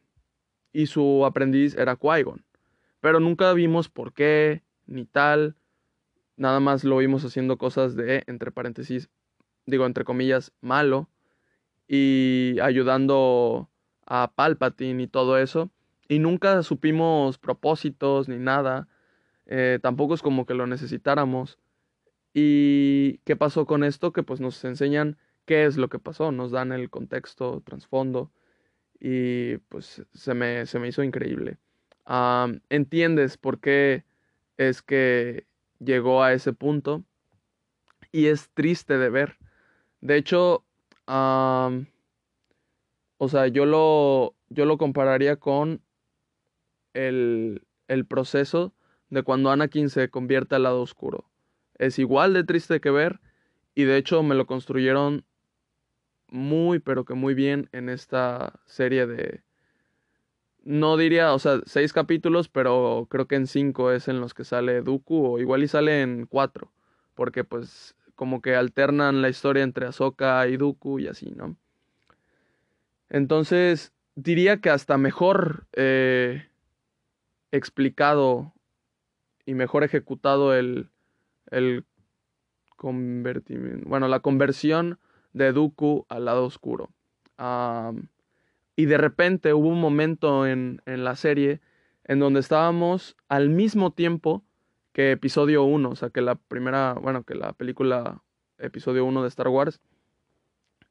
y 0.72 0.86
su 0.86 1.24
aprendiz 1.24 1.76
era 1.76 1.96
Qui-Gon. 1.96 2.44
Pero 3.00 3.20
nunca 3.20 3.52
vimos 3.52 3.88
por 3.88 4.12
qué, 4.12 4.62
ni 4.86 5.04
tal. 5.04 5.56
Nada 6.36 6.60
más 6.60 6.84
lo 6.84 6.98
vimos 6.98 7.24
haciendo 7.24 7.58
cosas 7.58 7.96
de, 7.96 8.22
entre 8.26 8.50
paréntesis, 8.52 9.10
digo, 9.66 9.86
entre 9.86 10.04
comillas, 10.04 10.52
malo. 10.60 11.08
Y 11.88 12.58
ayudando 12.60 13.70
a 14.06 14.32
Palpatine 14.34 15.02
y 15.02 15.06
todo 15.06 15.38
eso 15.38 15.70
y 16.08 16.18
nunca 16.18 16.62
supimos 16.62 17.38
propósitos 17.38 18.28
ni 18.28 18.36
nada. 18.36 18.88
Eh, 19.46 19.78
tampoco 19.82 20.14
es 20.14 20.22
como 20.22 20.46
que 20.46 20.54
lo 20.54 20.66
necesitáramos. 20.66 21.58
¿Y 22.32 23.18
qué 23.24 23.36
pasó 23.36 23.66
con 23.66 23.84
esto? 23.84 24.12
Que 24.12 24.22
pues 24.22 24.40
nos 24.40 24.64
enseñan 24.64 25.18
qué 25.44 25.66
es 25.66 25.76
lo 25.76 25.88
que 25.88 25.98
pasó, 25.98 26.32
nos 26.32 26.50
dan 26.50 26.72
el 26.72 26.90
contexto, 26.90 27.62
trasfondo 27.64 28.32
y 29.06 29.58
pues 29.68 30.02
se 30.14 30.34
me, 30.34 30.64
se 30.66 30.78
me 30.78 30.88
hizo 30.88 31.02
increíble. 31.02 31.58
entiendes 32.70 33.36
por 33.36 33.60
qué 33.60 34.04
es 34.56 34.80
que 34.82 35.46
llegó 35.78 36.22
a 36.22 36.32
ese 36.32 36.54
punto 36.54 37.04
y 38.12 38.26
es 38.26 38.48
triste 38.54 38.96
de 38.96 39.10
ver. 39.10 39.36
De 40.00 40.16
hecho, 40.16 40.64
o 41.06 41.84
sea, 43.28 43.48
yo 43.48 43.66
lo, 43.66 44.34
yo 44.48 44.64
lo 44.64 44.78
compararía 44.78 45.36
con 45.36 45.82
el, 46.94 47.66
el 47.88 48.06
proceso 48.06 48.74
de 49.10 49.22
cuando 49.22 49.50
Anakin 49.50 49.90
se 49.90 50.08
convierte 50.08 50.54
al 50.54 50.64
lado 50.64 50.80
oscuro. 50.80 51.30
Es 51.78 51.98
igual 51.98 52.32
de 52.32 52.44
triste 52.44 52.80
que 52.80 52.90
ver 52.90 53.20
y 53.74 53.84
de 53.84 53.96
hecho 53.96 54.22
me 54.22 54.34
lo 54.34 54.46
construyeron 54.46 55.24
muy, 56.28 56.78
pero 56.78 57.04
que 57.04 57.14
muy 57.14 57.34
bien 57.34 57.68
en 57.72 57.88
esta 57.88 58.60
serie 58.66 59.06
de... 59.06 59.42
No 60.62 60.96
diría, 60.96 61.34
o 61.34 61.38
sea, 61.38 61.60
seis 61.66 61.92
capítulos, 61.92 62.48
pero 62.48 63.06
creo 63.10 63.26
que 63.28 63.36
en 63.36 63.46
cinco 63.46 63.92
es 63.92 64.08
en 64.08 64.20
los 64.20 64.32
que 64.32 64.44
sale 64.44 64.80
Dooku, 64.80 65.26
o 65.26 65.38
igual 65.38 65.62
y 65.62 65.68
sale 65.68 66.00
en 66.00 66.24
cuatro, 66.24 66.72
porque 67.14 67.44
pues 67.44 67.94
como 68.14 68.40
que 68.40 68.54
alternan 68.54 69.20
la 69.20 69.28
historia 69.28 69.62
entre 69.62 69.86
Ahsoka 69.86 70.46
y 70.48 70.56
Dooku 70.56 71.00
y 71.00 71.08
así, 71.08 71.32
¿no? 71.32 71.56
Entonces, 73.10 73.92
diría 74.14 74.60
que 74.60 74.70
hasta 74.70 74.96
mejor 74.96 75.66
eh, 75.74 76.48
explicado 77.56 78.52
y 79.46 79.54
mejor 79.54 79.84
ejecutado 79.84 80.54
el, 80.54 80.90
el 81.50 81.84
convertimiento, 82.76 83.88
bueno, 83.88 84.08
la 84.08 84.20
conversión 84.20 84.98
de 85.32 85.52
Dooku 85.52 86.06
al 86.08 86.24
lado 86.24 86.44
oscuro. 86.44 86.90
y 88.76 88.86
de 88.86 88.98
repente 88.98 89.54
hubo 89.54 89.68
un 89.68 89.80
momento 89.80 90.46
en, 90.46 90.82
en, 90.86 91.04
la 91.04 91.16
serie 91.16 91.60
en 92.04 92.18
donde 92.18 92.40
estábamos 92.40 93.16
al 93.28 93.50
mismo 93.50 93.92
tiempo 93.92 94.44
que 94.92 95.12
episodio 95.12 95.64
1, 95.64 95.90
o 95.90 95.96
sea, 95.96 96.10
que 96.10 96.20
la 96.20 96.36
primera, 96.36 96.94
bueno, 96.94 97.24
que 97.24 97.34
la 97.34 97.52
película 97.52 98.22
episodio 98.58 99.04
1 99.04 99.22
de 99.22 99.28
Star 99.28 99.48
Wars. 99.48 99.80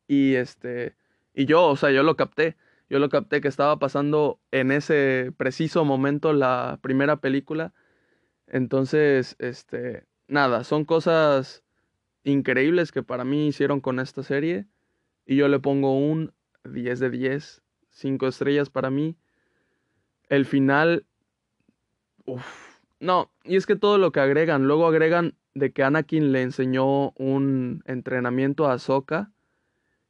Y 0.07 0.35
este, 0.35 0.95
y 1.33 1.45
yo, 1.45 1.65
o 1.67 1.75
sea, 1.75 1.91
yo 1.91 2.03
lo 2.03 2.15
capté. 2.15 2.57
Yo 2.93 2.99
lo 2.99 3.09
capté 3.09 3.41
que 3.41 3.47
estaba 3.47 3.79
pasando 3.79 4.39
en 4.51 4.71
ese 4.71 5.33
preciso 5.35 5.83
momento 5.83 6.31
la 6.31 6.77
primera 6.83 7.15
película. 7.15 7.73
Entonces, 8.45 9.35
este, 9.39 10.05
nada, 10.27 10.63
son 10.63 10.85
cosas 10.85 11.63
increíbles 12.23 12.91
que 12.91 13.01
para 13.01 13.23
mí 13.23 13.47
hicieron 13.47 13.81
con 13.81 13.99
esta 13.99 14.21
serie. 14.21 14.67
Y 15.25 15.37
yo 15.37 15.47
le 15.47 15.57
pongo 15.57 15.97
un 15.97 16.33
10 16.65 16.99
de 16.99 17.09
10, 17.09 17.63
5 17.89 18.27
estrellas 18.27 18.69
para 18.69 18.91
mí. 18.91 19.17
El 20.29 20.45
final, 20.45 21.07
no, 22.99 23.31
y 23.43 23.55
es 23.55 23.65
que 23.65 23.75
todo 23.75 23.97
lo 23.97 24.11
que 24.11 24.19
agregan, 24.19 24.67
luego 24.67 24.85
agregan 24.85 25.33
de 25.55 25.73
que 25.73 25.81
Anakin 25.81 26.31
le 26.31 26.43
enseñó 26.43 27.09
un 27.13 27.81
entrenamiento 27.87 28.67
a 28.67 28.73
Ahsoka 28.73 29.31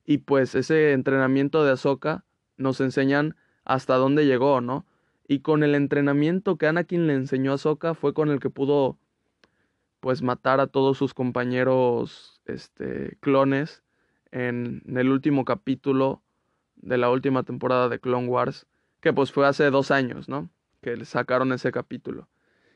y 0.04 0.18
pues 0.18 0.54
ese 0.54 0.92
entrenamiento 0.92 1.64
de 1.64 1.72
Ahsoka 1.72 2.26
nos 2.58 2.82
enseñan 2.82 3.36
hasta 3.66 3.96
dónde 3.96 4.26
llegó, 4.26 4.62
¿no? 4.62 4.86
Y 5.28 5.40
con 5.40 5.64
el 5.64 5.76
entrenamiento 5.76 6.58
que 6.58 6.68
Anakin 6.68 7.08
le 7.08 7.14
enseñó 7.14 7.52
a 7.52 7.56
Ahsoka 7.56 7.94
fue 7.94 8.14
con 8.14 8.30
el 8.30 8.40
que 8.40 8.50
pudo 8.50 8.98
pues 10.04 10.22
matar 10.22 10.60
a 10.60 10.68
todos 10.68 10.98
sus 10.98 11.14
compañeros 11.14 12.42
este 12.46 13.18
clones 13.22 13.84
en, 14.34 14.84
el 14.98 15.10
último 15.10 15.46
capítulo 15.46 16.22
de 16.76 16.98
la 16.98 17.10
última 17.10 17.44
temporada 17.44 17.88
de 17.88 18.00
Clone 18.00 18.28
Wars, 18.28 18.68
que 19.00 19.14
pues 19.14 19.32
fue 19.32 19.48
hace 19.48 19.70
dos 19.70 19.92
años, 19.92 20.28
¿no? 20.28 20.50
Que 20.82 21.06
sacaron 21.06 21.54
ese 21.54 21.72
capítulo. 21.72 22.28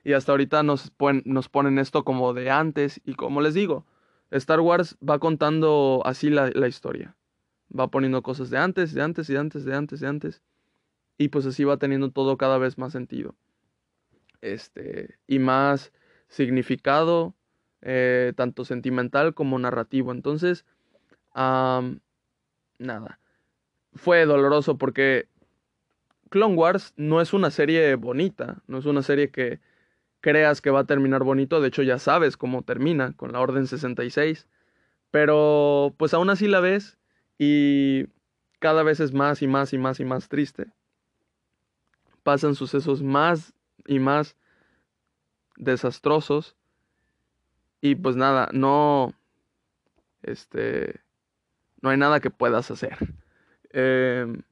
Y 0.06 0.14
hasta 0.14 0.32
ahorita 0.32 0.64
nos, 0.64 0.90
ponen 0.90 1.80
esto 1.80 2.06
como 2.06 2.34
de 2.34 2.50
antes 2.50 3.02
y 3.04 3.16
como 3.16 3.42
les 3.42 3.54
digo, 3.54 3.86
Star 4.32 4.62
Wars 4.62 4.98
va 5.08 5.20
contando 5.20 6.02
así 6.06 6.30
la, 6.30 6.48
historia. 6.66 7.17
Va 7.78 7.90
poniendo 7.90 8.22
cosas 8.22 8.50
de 8.50 8.58
antes, 8.58 8.94
de 8.94 9.02
antes, 9.02 9.28
de 9.28 9.38
antes, 9.38 9.66
de 9.66 9.76
antes, 9.76 10.00
de 10.00 10.08
antes. 10.08 10.42
Y 11.18 11.30
pues 11.30 11.46
así 11.46 11.64
va 11.64 11.78
teniendo 11.78 12.12
todo 12.12 12.38
cada 12.38 12.58
vez 12.58 12.78
más 12.78 12.94
sentido. 12.94 13.36
Este, 14.42 15.18
y 15.28 15.40
más 15.40 15.92
significado, 16.28 17.36
eh, 17.82 18.34
tanto 18.36 18.66
sentimental 18.66 19.34
como 19.34 19.58
narrativo. 19.60 20.12
Entonces, 20.12 20.66
nada. 21.34 23.20
Fue 23.94 24.26
doloroso 24.26 24.78
porque 24.78 25.28
Clone 26.30 26.56
Wars 26.56 26.94
no 26.98 27.22
es 27.22 27.34
una 27.34 27.52
serie 27.52 27.96
bonita, 27.96 28.62
no 28.68 28.78
es 28.78 28.86
una 28.86 29.02
serie 29.02 29.32
que 29.32 29.60
creas 30.22 30.62
que 30.62 30.70
va 30.72 30.82
a 30.82 30.86
terminar 30.86 31.24
bonito, 31.24 31.62
de 31.62 31.70
hecho 31.70 31.84
ya 31.84 32.00
sabes 32.00 32.38
cómo 32.38 32.64
termina 32.64 33.14
con 33.14 33.32
la 33.32 33.40
Orden 33.40 33.68
66, 33.68 34.48
pero 35.12 35.96
pues 35.98 36.14
aún 36.14 36.30
así 36.30 36.48
la 36.48 36.60
ves 36.60 36.98
y 37.38 38.08
cada 38.60 38.84
vez 38.84 39.00
es 39.00 39.14
más 39.14 39.42
y 39.42 39.48
más 39.48 39.74
y 39.74 39.78
más 39.78 40.00
y 40.00 40.06
más 40.06 40.30
triste. 40.30 40.68
Pasan 42.24 42.56
sucesos 42.56 43.02
más 43.02 43.54
y 43.86 44.00
más 44.00 44.36
desastrosos 45.56 46.56
y 47.82 47.96
pues 47.96 48.16
nada, 48.16 48.50
no, 48.54 49.14
este, 50.24 51.02
no 51.82 51.90
hay 51.90 51.98
nada 51.98 52.20
que 52.20 52.30
puedas 52.30 52.72
hacer. 52.72 52.98
Em, 53.70 54.44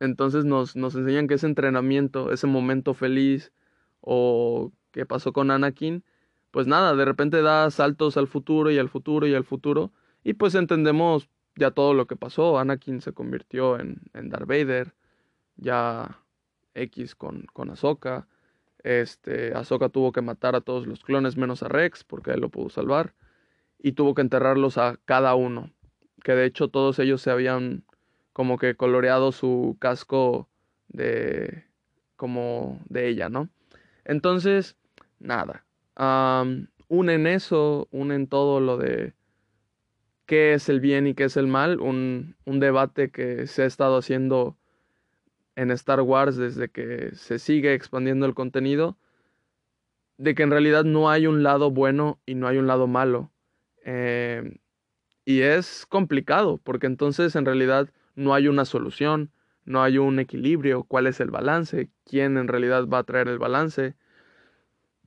entonces 0.00 0.44
nos, 0.44 0.76
nos 0.76 0.94
enseñan 0.94 1.26
que 1.26 1.34
ese 1.34 1.46
entrenamiento, 1.46 2.32
ese 2.32 2.46
momento 2.46 2.94
feliz 2.94 3.52
o 4.00 4.72
que 4.92 5.04
pasó 5.04 5.32
con 5.32 5.50
Anakin, 5.50 6.04
pues 6.50 6.66
nada, 6.66 6.94
de 6.94 7.04
repente 7.04 7.42
da 7.42 7.70
saltos 7.70 8.16
al 8.16 8.28
futuro 8.28 8.70
y 8.70 8.78
al 8.78 8.88
futuro 8.88 9.26
y 9.26 9.34
al 9.34 9.44
futuro. 9.44 9.92
Y 10.24 10.34
pues 10.34 10.54
entendemos 10.54 11.28
ya 11.58 11.72
todo 11.72 11.92
lo 11.92 12.06
que 12.06 12.16
pasó. 12.16 12.58
Anakin 12.58 13.00
se 13.00 13.12
convirtió 13.12 13.78
en, 13.78 14.00
en 14.14 14.30
Darth 14.30 14.46
Vader. 14.46 14.94
Ya 15.56 16.22
X 16.74 17.14
con, 17.14 17.46
con 17.52 17.70
Ahsoka. 17.70 18.28
Este, 18.84 19.52
Ahsoka 19.54 19.88
tuvo 19.88 20.12
que 20.12 20.22
matar 20.22 20.54
a 20.54 20.60
todos 20.60 20.86
los 20.86 21.02
clones 21.02 21.36
menos 21.36 21.62
a 21.62 21.68
Rex 21.68 22.04
porque 22.04 22.30
él 22.30 22.40
lo 22.40 22.48
pudo 22.48 22.70
salvar. 22.70 23.14
Y 23.78 23.92
tuvo 23.92 24.14
que 24.14 24.22
enterrarlos 24.22 24.78
a 24.78 24.98
cada 25.04 25.34
uno. 25.34 25.70
Que 26.22 26.32
de 26.32 26.46
hecho 26.46 26.68
todos 26.68 26.98
ellos 26.98 27.20
se 27.20 27.30
habían 27.30 27.84
como 28.32 28.56
que 28.58 28.76
coloreado 28.76 29.32
su 29.32 29.76
casco 29.80 30.48
de 30.88 31.64
como 32.16 32.80
de 32.88 33.08
ella, 33.08 33.28
¿no? 33.28 33.48
Entonces, 34.04 34.76
nada. 35.18 35.64
unen 36.88 37.26
eso, 37.26 37.88
unen 37.90 38.26
todo 38.26 38.60
lo 38.60 38.76
de 38.76 39.14
qué 40.28 40.52
es 40.52 40.68
el 40.68 40.80
bien 40.80 41.06
y 41.06 41.14
qué 41.14 41.24
es 41.24 41.38
el 41.38 41.46
mal, 41.46 41.80
un, 41.80 42.36
un 42.44 42.60
debate 42.60 43.10
que 43.10 43.46
se 43.46 43.62
ha 43.62 43.66
estado 43.66 43.96
haciendo 43.96 44.58
en 45.56 45.70
Star 45.70 46.02
Wars 46.02 46.36
desde 46.36 46.68
que 46.68 47.12
se 47.14 47.38
sigue 47.38 47.72
expandiendo 47.72 48.26
el 48.26 48.34
contenido, 48.34 48.98
de 50.18 50.34
que 50.34 50.42
en 50.42 50.50
realidad 50.50 50.84
no 50.84 51.08
hay 51.08 51.26
un 51.26 51.42
lado 51.42 51.70
bueno 51.70 52.20
y 52.26 52.34
no 52.34 52.46
hay 52.46 52.58
un 52.58 52.66
lado 52.66 52.86
malo. 52.86 53.32
Em, 53.84 54.58
y 55.24 55.40
es 55.40 55.86
complicado, 55.86 56.58
porque 56.58 56.86
entonces 56.86 57.34
en 57.34 57.46
realidad 57.46 57.88
no 58.14 58.34
hay 58.34 58.48
una 58.48 58.66
solución, 58.66 59.32
no 59.64 59.82
hay 59.82 59.96
un 59.96 60.18
equilibrio, 60.18 60.84
cuál 60.84 61.06
es 61.06 61.20
el 61.20 61.30
balance, 61.30 61.88
quién 62.04 62.36
en 62.36 62.48
realidad 62.48 62.86
va 62.86 62.98
a 62.98 63.04
traer 63.04 63.28
el 63.28 63.38
balance. 63.38 63.96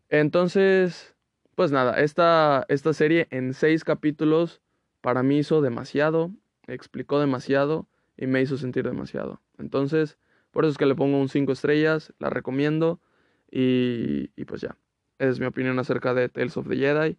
Entonces, 0.09 1.15
pues 1.53 1.71
nada, 1.71 1.99
esta, 2.01 2.65
esta 2.69 2.93
serie 2.93 3.27
en 3.29 3.53
seis 3.53 3.83
capítulos 3.83 4.61
para 5.01 5.23
mí 5.23 5.39
hizo 5.39 5.61
demasiado, 5.61 6.31
explicó 6.67 7.19
demasiado 7.19 7.87
y 8.17 8.27
me 8.27 8.41
hizo 8.41 8.57
sentir 8.57 8.85
demasiado. 8.85 9.41
Entonces, 9.57 10.17
por 10.51 10.63
eso 10.63 10.71
es 10.71 10.77
que 10.77 10.85
le 10.85 10.95
pongo 10.95 11.19
un 11.19 11.29
5 11.29 11.51
estrellas, 11.51 12.13
la 12.19 12.29
recomiendo 12.29 12.99
y, 13.49 14.31
y 14.35 14.45
pues 14.45 14.61
ya, 14.61 14.77
es 15.19 15.39
mi 15.39 15.45
opinión 15.45 15.79
acerca 15.79 16.13
de 16.13 16.29
Tales 16.29 16.57
of 16.57 16.67
the 16.67 16.75
Jedi. 16.75 17.17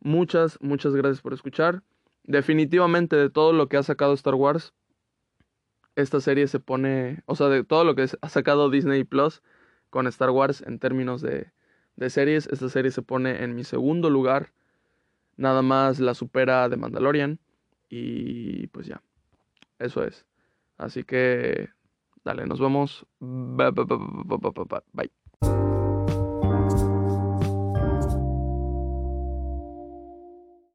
Muchas, 0.00 0.58
muchas 0.60 0.94
gracias 0.94 1.22
por 1.22 1.32
escuchar. 1.32 1.82
Definitivamente 2.24 3.16
de 3.16 3.30
todo 3.30 3.52
lo 3.52 3.68
que 3.68 3.76
ha 3.76 3.82
sacado 3.82 4.14
Star 4.14 4.34
Wars, 4.34 4.72
esta 5.96 6.20
serie 6.20 6.46
se 6.48 6.60
pone, 6.60 7.22
o 7.26 7.36
sea, 7.36 7.48
de 7.48 7.64
todo 7.64 7.84
lo 7.84 7.94
que 7.94 8.06
ha 8.20 8.28
sacado 8.28 8.70
Disney 8.70 9.04
Plus 9.04 9.42
con 9.90 10.06
Star 10.06 10.30
Wars 10.30 10.62
en 10.66 10.78
términos 10.78 11.20
de, 11.20 11.52
de 11.96 12.10
series, 12.10 12.48
esta 12.48 12.68
serie 12.68 12.90
se 12.90 13.02
pone 13.02 13.44
en 13.44 13.54
mi 13.54 13.64
segundo 13.64 14.10
lugar. 14.10 14.52
Nada 15.36 15.62
más 15.62 16.00
la 16.00 16.14
supera 16.14 16.68
de 16.68 16.76
Mandalorian. 16.76 17.38
Y 17.88 18.66
pues 18.68 18.86
ya, 18.86 19.02
eso 19.78 20.04
es. 20.04 20.26
Así 20.76 21.04
que, 21.04 21.68
dale, 22.24 22.46
nos 22.46 22.60
vemos. 22.60 23.06
Bye. 24.92 25.23